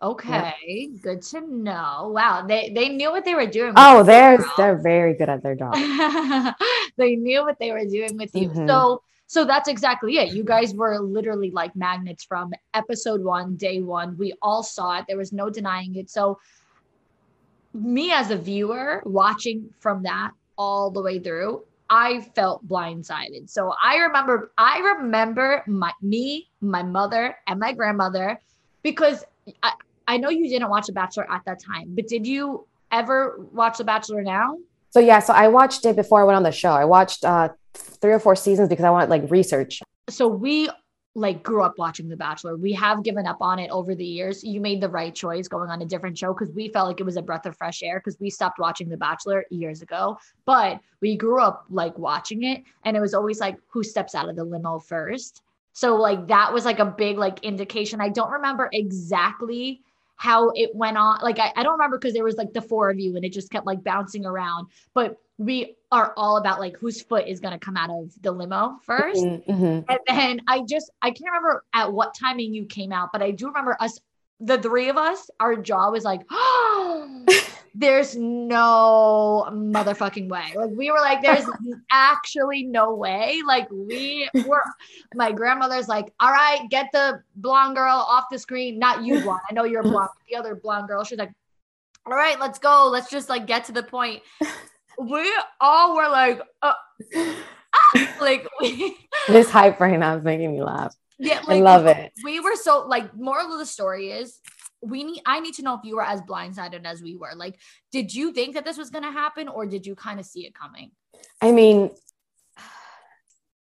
[0.02, 1.02] okay, yep.
[1.04, 2.12] good to know.
[2.12, 3.74] Wow, they they knew what they were doing.
[3.76, 5.76] Oh, they're they're very good at their job.
[6.98, 8.50] they knew what they were doing with you.
[8.50, 8.68] Mm-hmm.
[8.68, 10.32] So so that's exactly it.
[10.32, 14.16] You guys were literally like magnets from episode one, day one.
[14.16, 15.06] We all saw it.
[15.08, 16.12] There was no denying it.
[16.12, 16.38] So,
[17.74, 23.50] me as a viewer watching from that all the way through, I felt blindsided.
[23.50, 28.40] So I remember, I remember my me, my mother, and my grandmother,
[28.84, 29.26] because
[29.64, 29.74] I,
[30.08, 33.80] I know you didn't watch The Bachelor at that time, but did you ever watch
[33.80, 34.60] The Bachelor now?
[34.92, 36.70] So yeah, so I watched it before I went on the show.
[36.70, 39.82] I watched uh three or four seasons because I want like research.
[40.10, 40.70] So we
[41.16, 42.58] like grew up watching The Bachelor.
[42.58, 44.44] We have given up on it over the years.
[44.44, 47.04] You made the right choice going on a different show because we felt like it
[47.04, 50.18] was a breath of fresh air because we stopped watching The Bachelor years ago.
[50.46, 54.28] But we grew up like watching it and it was always like who steps out
[54.28, 55.44] of the limo first.
[55.74, 58.02] So like that was like a big like indication.
[58.02, 59.82] I don't remember exactly
[60.16, 61.20] how it went on.
[61.22, 63.34] Like I, I don't remember because there was like the four of you and it
[63.34, 64.68] just kept like bouncing around.
[64.94, 68.32] But we are all about like whose foot is going to come out of the
[68.32, 69.92] limo 1st mm-hmm, mm-hmm.
[69.92, 73.32] And then I just, I can't remember at what timing you came out, but I
[73.32, 74.00] do remember us,
[74.40, 77.26] the three of us, our jaw was like, oh,
[77.74, 80.54] there's no motherfucking way.
[80.56, 81.46] Like we were like, there's
[81.92, 83.42] actually no way.
[83.46, 84.64] Like we were,
[85.16, 88.78] my grandmother's like, all right, get the blonde girl off the screen.
[88.78, 89.42] Not you, blonde.
[89.50, 90.10] I know you're blonde.
[90.30, 91.04] The other blonde girl.
[91.04, 91.32] She's like,
[92.06, 92.90] all right, let's go.
[92.92, 94.22] Let's just like get to the point
[95.00, 96.74] we all were like, uh,
[97.74, 98.16] ah!
[98.22, 98.96] like we,
[99.28, 100.96] this hype right now is making me laugh.
[101.20, 102.12] Yeah, like, I love it.
[102.24, 103.16] We were so like.
[103.16, 104.40] Moral of the story is
[104.84, 105.22] we need.
[105.26, 107.32] I need to know if you were as blindsided as we were.
[107.36, 107.60] Like,
[107.92, 110.46] did you think that this was going to happen, or did you kind of see
[110.46, 110.92] it coming?
[111.42, 111.92] I mean,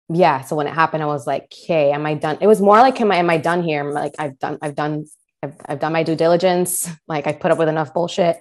[0.08, 0.42] yeah.
[0.42, 3.00] So when it happened, I was like, "Okay, am I done?" It was more like,
[3.00, 4.58] "Am I am I done here?" Like, "I've done.
[4.62, 5.06] I've done.
[5.42, 6.88] I've, I've done my due diligence.
[7.08, 8.40] Like, I put up with enough bullshit."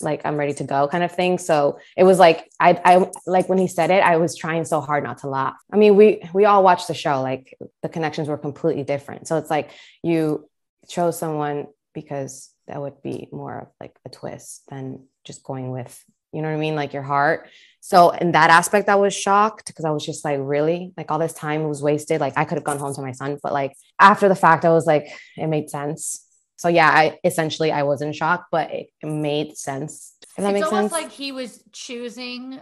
[0.00, 1.38] like I'm ready to go kind of thing.
[1.38, 4.80] So it was like I I like when he said it, I was trying so
[4.80, 5.54] hard not to laugh.
[5.72, 9.28] I mean, we we all watched the show, like the connections were completely different.
[9.28, 9.70] So it's like
[10.02, 10.48] you
[10.88, 16.02] chose someone because that would be more of like a twist than just going with,
[16.32, 17.48] you know what I mean, like your heart.
[17.80, 21.18] So in that aspect, I was shocked because I was just like, really, like all
[21.18, 22.20] this time was wasted.
[22.20, 24.70] Like I could have gone home to my son, but like after the fact, I
[24.70, 26.24] was like, it made sense
[26.56, 30.14] so yeah, I essentially I was in shock, but it made sense.
[30.36, 30.92] Does that it's almost sense?
[30.92, 32.60] like he was choosing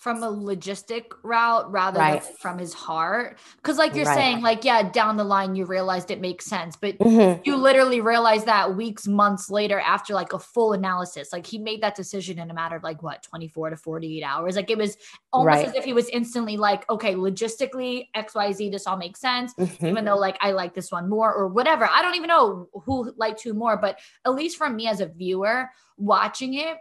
[0.00, 2.22] from a logistic route rather right.
[2.22, 3.38] than from his heart.
[3.56, 4.14] Because, like you're right.
[4.14, 7.42] saying, like, yeah, down the line, you realized it makes sense, but mm-hmm.
[7.44, 11.34] you literally realized that weeks, months later after like a full analysis.
[11.34, 14.56] Like, he made that decision in a matter of like what, 24 to 48 hours.
[14.56, 14.96] Like, it was
[15.34, 15.68] almost right.
[15.68, 19.86] as if he was instantly like, okay, logistically, XYZ, this all makes sense, mm-hmm.
[19.86, 21.86] even though like I like this one more or whatever.
[21.86, 25.06] I don't even know who liked who more, but at least for me as a
[25.06, 26.78] viewer watching it,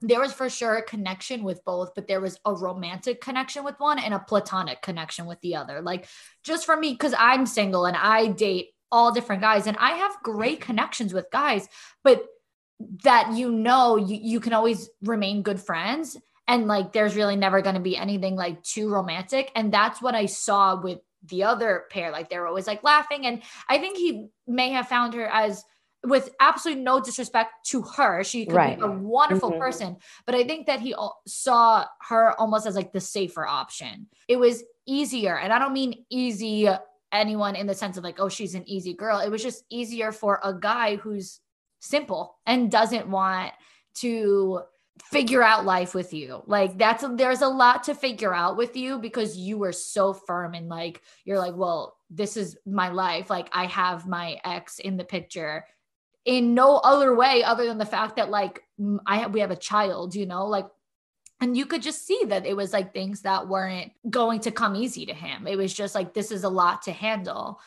[0.00, 3.74] there was for sure a connection with both, but there was a romantic connection with
[3.78, 5.80] one and a platonic connection with the other.
[5.80, 6.06] Like
[6.44, 10.22] just for me, because I'm single and I date all different guys and I have
[10.22, 11.68] great connections with guys,
[12.04, 12.24] but
[13.04, 17.62] that you know you, you can always remain good friends and like there's really never
[17.62, 21.84] going to be anything like too romantic and that's what i saw with the other
[21.90, 25.26] pair like they were always like laughing and i think he may have found her
[25.26, 25.64] as
[26.06, 28.24] with absolutely no disrespect to her.
[28.24, 28.78] She could right.
[28.78, 29.60] be a wonderful mm-hmm.
[29.60, 30.94] person, but I think that he
[31.26, 34.06] saw her almost as like the safer option.
[34.28, 36.68] It was easier, and I don't mean easy
[37.12, 39.20] anyone in the sense of like, oh, she's an easy girl.
[39.20, 41.40] It was just easier for a guy who's
[41.80, 43.52] simple and doesn't want
[43.96, 44.62] to
[45.10, 46.42] figure out life with you.
[46.46, 50.54] Like that's there's a lot to figure out with you because you were so firm
[50.54, 53.28] and like you're like, well, this is my life.
[53.30, 55.64] Like I have my ex in the picture
[56.26, 58.62] in no other way other than the fact that like
[59.06, 60.66] I have we have a child, you know, like
[61.40, 64.74] and you could just see that it was like things that weren't going to come
[64.74, 65.46] easy to him.
[65.46, 67.60] It was just like this is a lot to handle.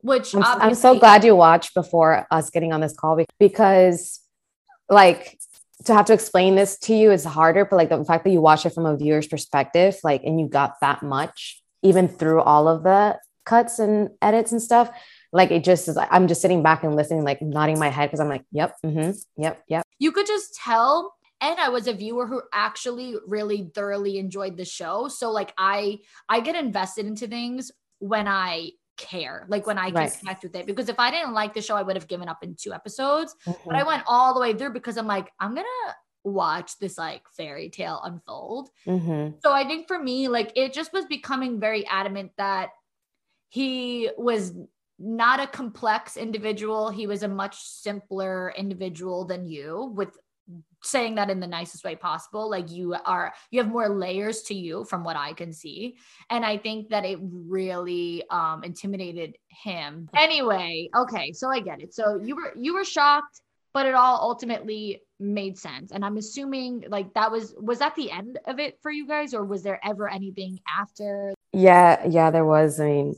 [0.00, 4.20] Which I'm, I'm so glad you watched before us getting on this call because
[4.88, 5.38] like
[5.84, 8.40] to have to explain this to you is harder, but like the fact that you
[8.40, 12.68] watch it from a viewer's perspective, like, and you got that much even through all
[12.68, 14.90] of the cuts and edits and stuff,
[15.32, 15.98] like it just is.
[16.10, 19.12] I'm just sitting back and listening, like nodding my head because I'm like, yep, mm-hmm,
[19.42, 19.84] yep, yep.
[19.98, 21.14] You could just tell.
[21.40, 25.08] And I was a viewer who actually really thoroughly enjoyed the show.
[25.08, 29.94] So like I I get invested into things when I care, like when I can
[29.94, 30.16] right.
[30.20, 30.66] connect with it.
[30.66, 33.34] Because if I didn't like the show, I would have given up in two episodes.
[33.46, 33.70] Mm-hmm.
[33.70, 35.66] But I went all the way through because I'm like, I'm gonna
[36.24, 38.70] watch this like fairy tale unfold.
[38.86, 39.38] Mm-hmm.
[39.42, 42.70] So I think for me, like it just was becoming very adamant that
[43.48, 44.52] he was
[45.02, 46.88] not a complex individual.
[46.88, 50.16] He was a much simpler individual than you with
[50.82, 52.50] saying that in the nicest way possible.
[52.50, 55.96] Like you are you have more layers to you from what i can see.
[56.30, 60.08] And i think that it really um intimidated him.
[60.14, 61.94] Anyway okay so i get it.
[61.94, 63.40] So you were you were shocked
[63.74, 65.92] but it all ultimately made sense.
[65.92, 69.34] And i'm assuming like that was was that the end of it for you guys
[69.34, 71.34] or was there ever anything after?
[71.52, 72.80] Yeah yeah there was.
[72.80, 73.14] I mean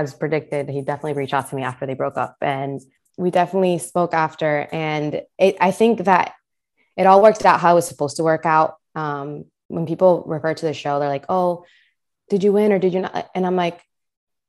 [0.00, 2.80] as predicted he definitely reached out to me after they broke up and
[3.18, 6.34] we definitely spoke after and it, i think that
[6.96, 8.76] it all worked out how it was supposed to work out.
[8.94, 11.64] Um, when people refer to the show, they're like, "Oh,
[12.28, 13.80] did you win or did you not?" And I'm like,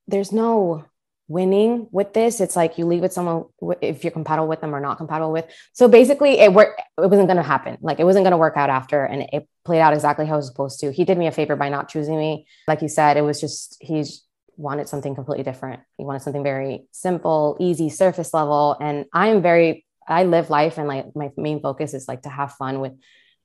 [0.07, 0.85] "There's no
[1.29, 2.41] winning with this.
[2.41, 3.45] It's like you leave with someone
[3.81, 6.81] if you're compatible with them or not compatible with." So basically, it worked.
[6.97, 7.77] It wasn't going to happen.
[7.81, 10.37] Like it wasn't going to work out after, and it played out exactly how it
[10.37, 10.91] was supposed to.
[10.91, 12.45] He did me a favor by not choosing me.
[12.67, 14.23] Like you said, it was just he's
[14.57, 15.81] wanted something completely different.
[15.97, 20.77] He wanted something very simple, easy, surface level, and I am very I live life
[20.77, 22.93] and like my main focus is like to have fun with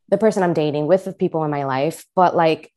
[0.08, 2.04] the person I'm dating, with the people in my life.
[2.14, 2.72] But like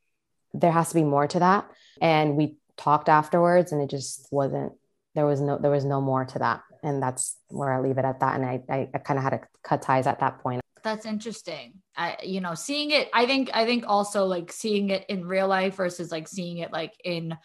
[0.53, 1.69] there has to be more to that.
[2.01, 4.73] And we talked afterwards and it just wasn't
[5.15, 6.61] there was no there was no more to that.
[6.83, 8.35] And that's where I leave it at that.
[8.35, 10.61] And I I, I kind of had to cut ties at that point.
[10.83, 11.73] That's interesting.
[11.95, 15.47] I you know, seeing it, I think I think also like seeing it in real
[15.47, 17.37] life versus like seeing it like in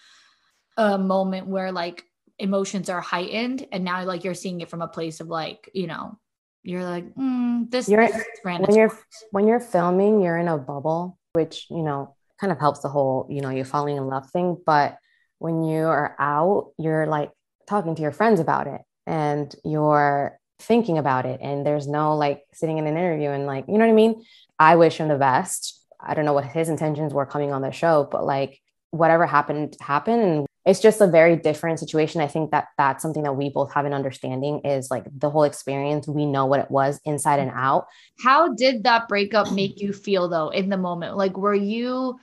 [0.77, 2.05] a moment where like
[2.39, 5.87] emotions are heightened and now like you're seeing it from a place of like you
[5.87, 6.19] know
[6.67, 8.99] you're like, mm, this, you're, this when you're
[9.31, 13.29] when you're filming, you're in a bubble, which you know kind of helps the whole
[13.31, 14.61] you know you're falling in love thing.
[14.67, 14.99] But
[15.39, 17.31] when you are out, you're like
[17.69, 22.43] talking to your friends about it, and you're thinking about it, and there's no like
[22.53, 24.25] sitting in an interview and like you know what I mean.
[24.59, 25.81] I wish him the best.
[26.01, 28.61] I don't know what his intentions were coming on the show, but like
[28.91, 32.21] whatever happened happened and it's just a very different situation.
[32.21, 35.45] I think that that's something that we both have an understanding is like the whole
[35.45, 36.09] experience.
[36.09, 37.87] We know what it was inside and out.
[38.19, 41.17] How did that breakup make you feel though in the moment?
[41.17, 42.19] Like, were you,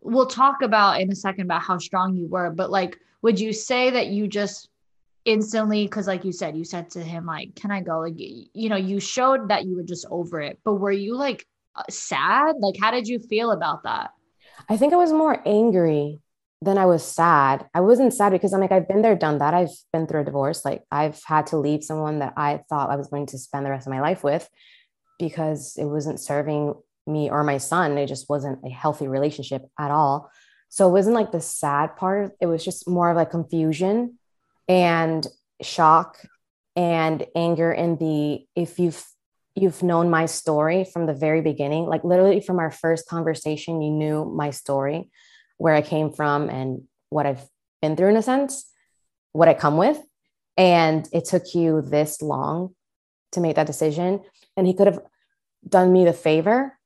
[0.00, 3.52] we'll talk about in a second about how strong you were, but like, would you
[3.52, 4.70] say that you just
[5.26, 8.00] instantly, because like you said, you said to him, like, can I go?
[8.00, 11.46] Like, you know, you showed that you were just over it, but were you like
[11.76, 12.56] uh, sad?
[12.60, 14.12] Like, how did you feel about that?
[14.70, 16.20] I think I was more angry
[16.64, 17.66] then I was sad.
[17.74, 19.54] I wasn't sad because I'm like, I've been there, done that.
[19.54, 20.64] I've been through a divorce.
[20.64, 23.70] Like, I've had to leave someone that I thought I was going to spend the
[23.70, 24.48] rest of my life with
[25.18, 26.74] because it wasn't serving
[27.06, 27.98] me or my son.
[27.98, 30.30] It just wasn't a healthy relationship at all.
[30.68, 32.32] So it wasn't like the sad part.
[32.40, 34.18] It was just more of like confusion
[34.68, 35.26] and
[35.62, 36.18] shock
[36.76, 39.04] and anger in the if you've
[39.54, 43.90] you've known my story from the very beginning like literally from our first conversation you
[43.90, 45.08] knew my story
[45.58, 47.46] where I came from and what I've
[47.80, 48.70] been through in a sense,
[49.32, 49.98] what I come with.
[50.56, 52.74] And it took you this long
[53.32, 54.20] to make that decision.
[54.56, 55.00] And he could have
[55.68, 56.78] done me the favor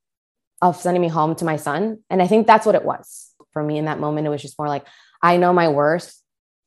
[0.63, 1.99] of sending me home to my son.
[2.11, 4.27] And I think that's what it was for me in that moment.
[4.27, 4.87] It was just more like,
[5.23, 6.15] I know my worth.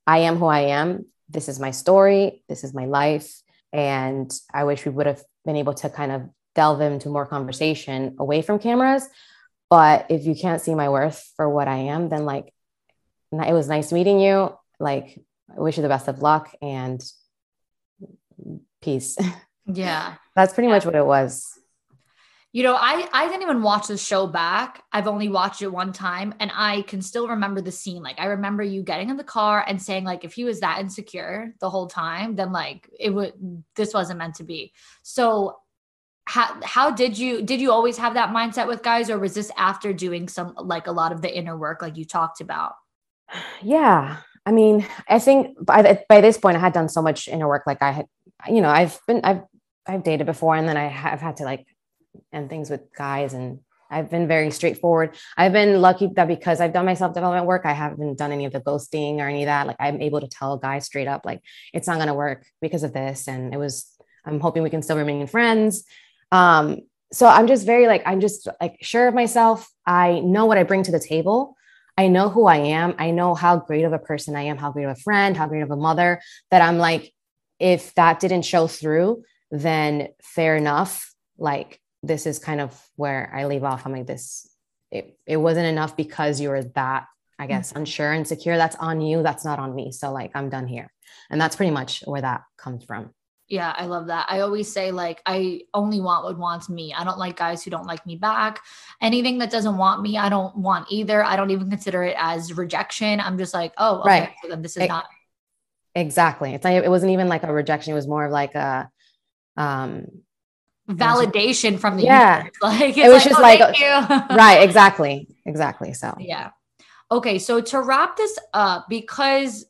[0.05, 1.05] I am who I am.
[1.29, 2.43] This is my story.
[2.47, 3.41] This is my life.
[3.73, 8.15] And I wish we would have been able to kind of delve into more conversation
[8.19, 9.07] away from cameras
[9.71, 12.53] but if you can't see my worth for what I am, then like,
[13.31, 14.53] it was nice meeting you.
[14.81, 15.17] Like,
[15.49, 17.01] I wish you the best of luck and
[18.81, 19.17] peace.
[19.67, 20.15] Yeah.
[20.35, 20.73] That's pretty yeah.
[20.73, 21.47] much what it was.
[22.51, 24.83] You know, I I didn't even watch the show back.
[24.91, 28.01] I've only watched it one time and I can still remember the scene.
[28.01, 30.79] Like I remember you getting in the car and saying like if he was that
[30.79, 33.33] insecure the whole time, then like it would
[33.75, 34.73] this wasn't meant to be.
[35.03, 35.60] So
[36.25, 39.51] how how did you did you always have that mindset with guys or was this
[39.57, 42.73] after doing some like a lot of the inner work like you talked about
[43.61, 47.47] yeah i mean i think by, by this point i had done so much inner
[47.47, 48.05] work like i had
[48.47, 49.41] you know i've been i've
[49.87, 51.65] i've dated before and then i have had to like
[52.31, 53.59] end things with guys and
[53.91, 55.17] I've been very straightforward.
[55.35, 58.45] I've been lucky that because I've done my self development work, I haven't done any
[58.45, 59.67] of the ghosting or any of that.
[59.67, 61.41] Like I'm able to tell a guy straight up, like
[61.73, 63.27] it's not going to work because of this.
[63.27, 63.85] And it was,
[64.23, 65.83] I'm hoping we can still remain friends.
[66.31, 66.81] Um,
[67.13, 69.69] so I'm just very like, I'm just like sure of myself.
[69.85, 71.55] I know what I bring to the table.
[71.97, 72.95] I know who I am.
[72.97, 75.47] I know how great of a person I am, how great of a friend, how
[75.47, 77.13] great of a mother that I'm like,
[77.59, 81.13] if that didn't show through, then fair enough.
[81.37, 83.85] Like this is kind of where I leave off.
[83.85, 84.49] I'm like, this,
[84.89, 87.07] it, it wasn't enough because you were that,
[87.37, 87.79] I guess, mm-hmm.
[87.79, 88.57] unsure and secure.
[88.57, 89.21] That's on you.
[89.21, 89.91] That's not on me.
[89.91, 90.91] So like, I'm done here.
[91.29, 93.13] And that's pretty much where that comes from.
[93.51, 94.27] Yeah, I love that.
[94.29, 96.93] I always say, like, I only want what wants me.
[96.93, 98.61] I don't like guys who don't like me back.
[99.01, 101.21] Anything that doesn't want me, I don't want either.
[101.21, 103.19] I don't even consider it as rejection.
[103.19, 104.29] I'm just like, oh, okay, right.
[104.41, 105.05] So then this is it, not.
[105.95, 106.53] Exactly.
[106.53, 107.91] It's like, it wasn't even like a rejection.
[107.91, 108.89] It was more of like a,
[109.57, 110.07] um,
[110.89, 112.37] validation from the yeah.
[112.37, 112.57] Universe.
[112.61, 115.93] Like it was like, just oh, like right, exactly, exactly.
[115.93, 116.51] So yeah.
[117.11, 119.65] Okay, so to wrap this up, because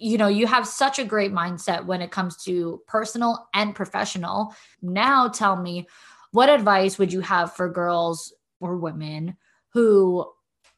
[0.00, 4.54] you know, you have such a great mindset when it comes to personal and professional.
[4.82, 5.86] Now tell me,
[6.32, 9.36] what advice would you have for girls or women
[9.74, 10.26] who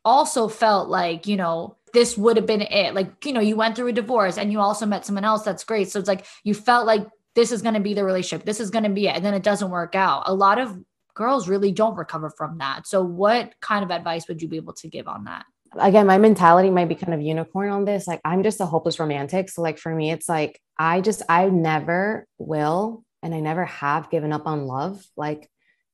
[0.04, 2.94] also felt like, you know, this would have been it.
[2.94, 5.64] Like, you know, you went through a divorce and you also met someone else that's
[5.64, 5.90] great.
[5.90, 8.44] So it's like you felt like this is going to be the relationship.
[8.44, 9.16] This is going to be it.
[9.16, 10.24] And then it doesn't work out.
[10.26, 10.76] A lot of
[11.14, 12.86] girls really don't recover from that.
[12.86, 15.44] So, what kind of advice would you be able to give on that?
[15.78, 18.06] Again, my mentality might be kind of unicorn on this.
[18.06, 19.48] Like I'm just a hopeless romantic.
[19.48, 24.10] So like for me, it's like I just I never will and I never have
[24.10, 25.04] given up on love.
[25.16, 25.48] Like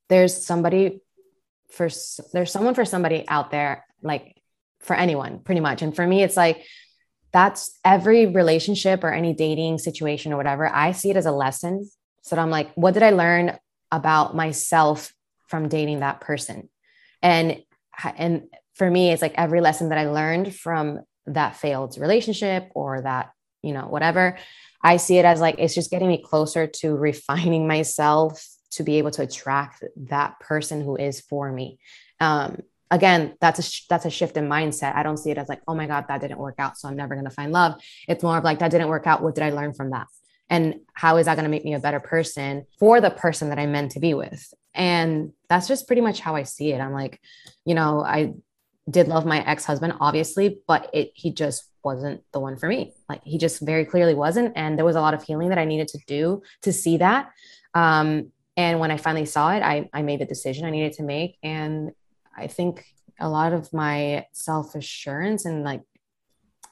[0.09, 1.01] there's somebody
[1.71, 1.89] for
[2.33, 4.41] there's someone for somebody out there, like
[4.81, 5.83] for anyone, pretty much.
[5.83, 6.65] And for me, it's like
[7.33, 10.67] that's every relationship or any dating situation or whatever.
[10.67, 11.89] I see it as a lesson.
[12.23, 13.59] So I'm like, what did I learn
[13.93, 15.13] about myself
[15.49, 16.69] from dating that person?
[17.23, 17.63] And
[18.17, 18.45] and
[18.79, 23.31] for me, it's like every lesson that I learned from that failed relationship or that,
[23.63, 24.39] you know, whatever,
[24.83, 28.97] I see it as like it's just getting me closer to refining myself to be
[28.99, 31.79] able to attract that person who is for me.
[32.21, 32.61] Um,
[32.91, 34.95] again, that's a that's a shift in mindset.
[34.95, 36.97] I don't see it as like, oh my god, that didn't work out, so I'm
[36.97, 37.81] never gonna find love.
[38.07, 39.23] It's more of like that didn't work out.
[39.23, 40.07] What did I learn from that?
[40.51, 43.59] And how is that going to make me a better person for the person that
[43.59, 44.53] I'm meant to be with?
[44.75, 46.81] And that's just pretty much how I see it.
[46.81, 47.21] I'm like,
[47.65, 48.33] you know, I
[48.89, 52.93] did love my ex-husband obviously but it he just wasn't the one for me.
[53.09, 55.65] Like he just very clearly wasn't and there was a lot of healing that i
[55.65, 57.31] needed to do to see that.
[57.75, 61.03] Um, and when i finally saw it I, I made the decision i needed to
[61.03, 61.93] make and
[62.37, 62.85] i think
[63.21, 65.83] a lot of my self-assurance and like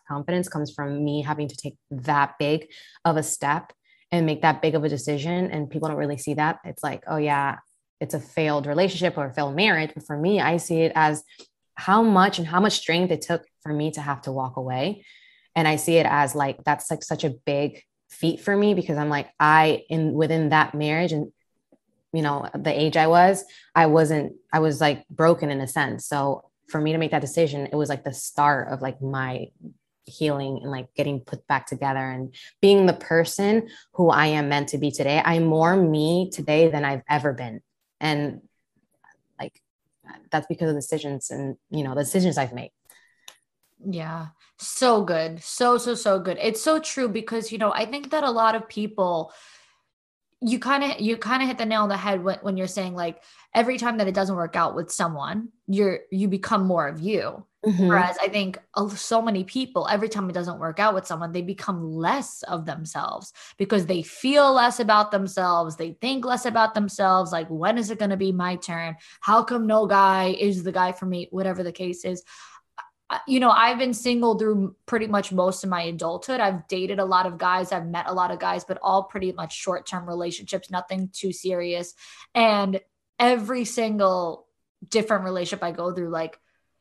[0.09, 2.69] confidence comes from me having to take that big
[3.05, 3.73] of a step
[4.11, 6.59] and make that big of a decision and people don't really see that.
[6.65, 7.59] It's like oh yeah
[8.01, 11.25] it's a failed relationship or a failed marriage but for me i see it as
[11.77, 15.05] how much and how much strength it took for me to have to walk away.
[15.55, 18.99] And I see it as like that's like such a big feat for me because
[18.99, 21.33] I'm like, I in within that marriage and
[22.13, 26.07] you know, the age I was, I wasn't, I was like broken in a sense.
[26.07, 29.49] So for me to make that decision, it was like the start of like my
[30.07, 34.69] healing and like getting put back together and being the person who I am meant
[34.69, 35.21] to be today.
[35.23, 37.61] I'm more me today than I've ever been.
[38.01, 38.41] And
[40.31, 42.73] that's because of decisions and you know the decisions I've made.
[43.85, 44.29] Yeah,
[44.59, 46.39] so good, so so so good.
[46.41, 49.33] It's so true because you know I think that a lot of people
[50.41, 52.67] you kind of you kind of hit the nail on the head when, when you're
[52.67, 53.23] saying like
[53.55, 57.45] every time that it doesn't work out with someone you're you become more of you
[57.67, 57.89] mm-hmm.
[57.89, 58.59] whereas i think
[58.95, 62.65] so many people every time it doesn't work out with someone they become less of
[62.65, 67.91] themselves because they feel less about themselves they think less about themselves like when is
[67.91, 71.29] it going to be my turn how come no guy is the guy for me
[71.31, 72.23] whatever the case is
[73.27, 76.41] you know, I've been single through pretty much most of my adulthood.
[76.41, 79.33] I've dated a lot of guys, I've met a lot of guys, but all pretty
[79.33, 81.95] much short term relationships, nothing too serious.
[82.35, 82.81] And
[83.19, 84.49] every single
[84.89, 86.39] different relationship I go through, like,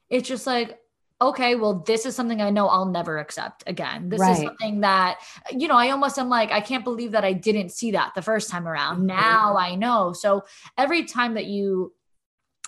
[0.10, 0.80] it's just like,
[1.22, 4.10] okay, well, this is something I know I'll never accept again.
[4.10, 4.32] This right.
[4.32, 5.20] is something that,
[5.52, 8.22] you know, I almost am like, I can't believe that I didn't see that the
[8.22, 8.98] first time around.
[8.98, 9.08] Mm-hmm.
[9.08, 10.12] Now I know.
[10.14, 10.44] So
[10.78, 11.94] every time that you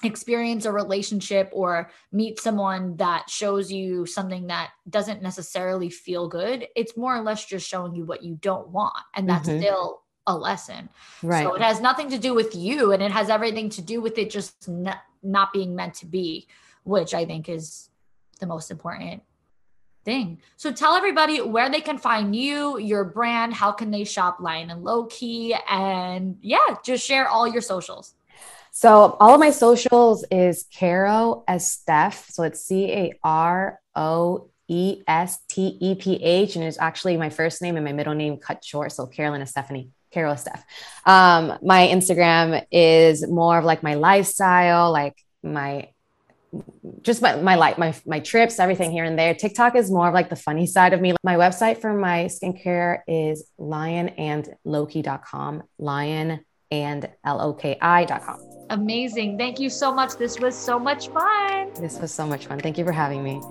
[0.03, 6.67] experience a relationship or meet someone that shows you something that doesn't necessarily feel good,
[6.75, 8.95] it's more or less just showing you what you don't want.
[9.13, 9.59] And that's mm-hmm.
[9.59, 10.87] still a lesson.
[11.21, 11.43] Right.
[11.43, 14.17] So it has nothing to do with you and it has everything to do with
[14.17, 16.47] it just not, not being meant to be,
[16.87, 17.89] which I think is
[18.39, 19.21] the most important
[20.05, 20.39] thing.
[20.55, 24.69] So tell everybody where they can find you, your brand, how can they shop Lion
[24.69, 28.13] and Loki, and yeah, just share all your socials.
[28.71, 32.29] So all of my socials is Caro Steph.
[32.29, 37.17] So it's C A R O E S T E P H, and it's actually
[37.17, 38.91] my first name and my middle name cut short.
[38.93, 39.91] So Carolyn Stephanie.
[40.09, 40.63] Carol Steph.
[41.05, 45.89] Um, my Instagram is more of like my lifestyle, like my
[47.01, 49.33] just my, my life, my, my trips, everything here and there.
[49.33, 51.15] TikTok is more of like the funny side of me.
[51.23, 56.39] My website for my skincare is lionandloki.com, lion
[56.71, 58.65] and L-O-K-I.com.
[58.69, 59.37] Amazing.
[59.37, 60.17] Thank you so much.
[60.17, 61.71] This was so much fun.
[61.79, 62.59] This was so much fun.
[62.59, 63.41] Thank you for having me.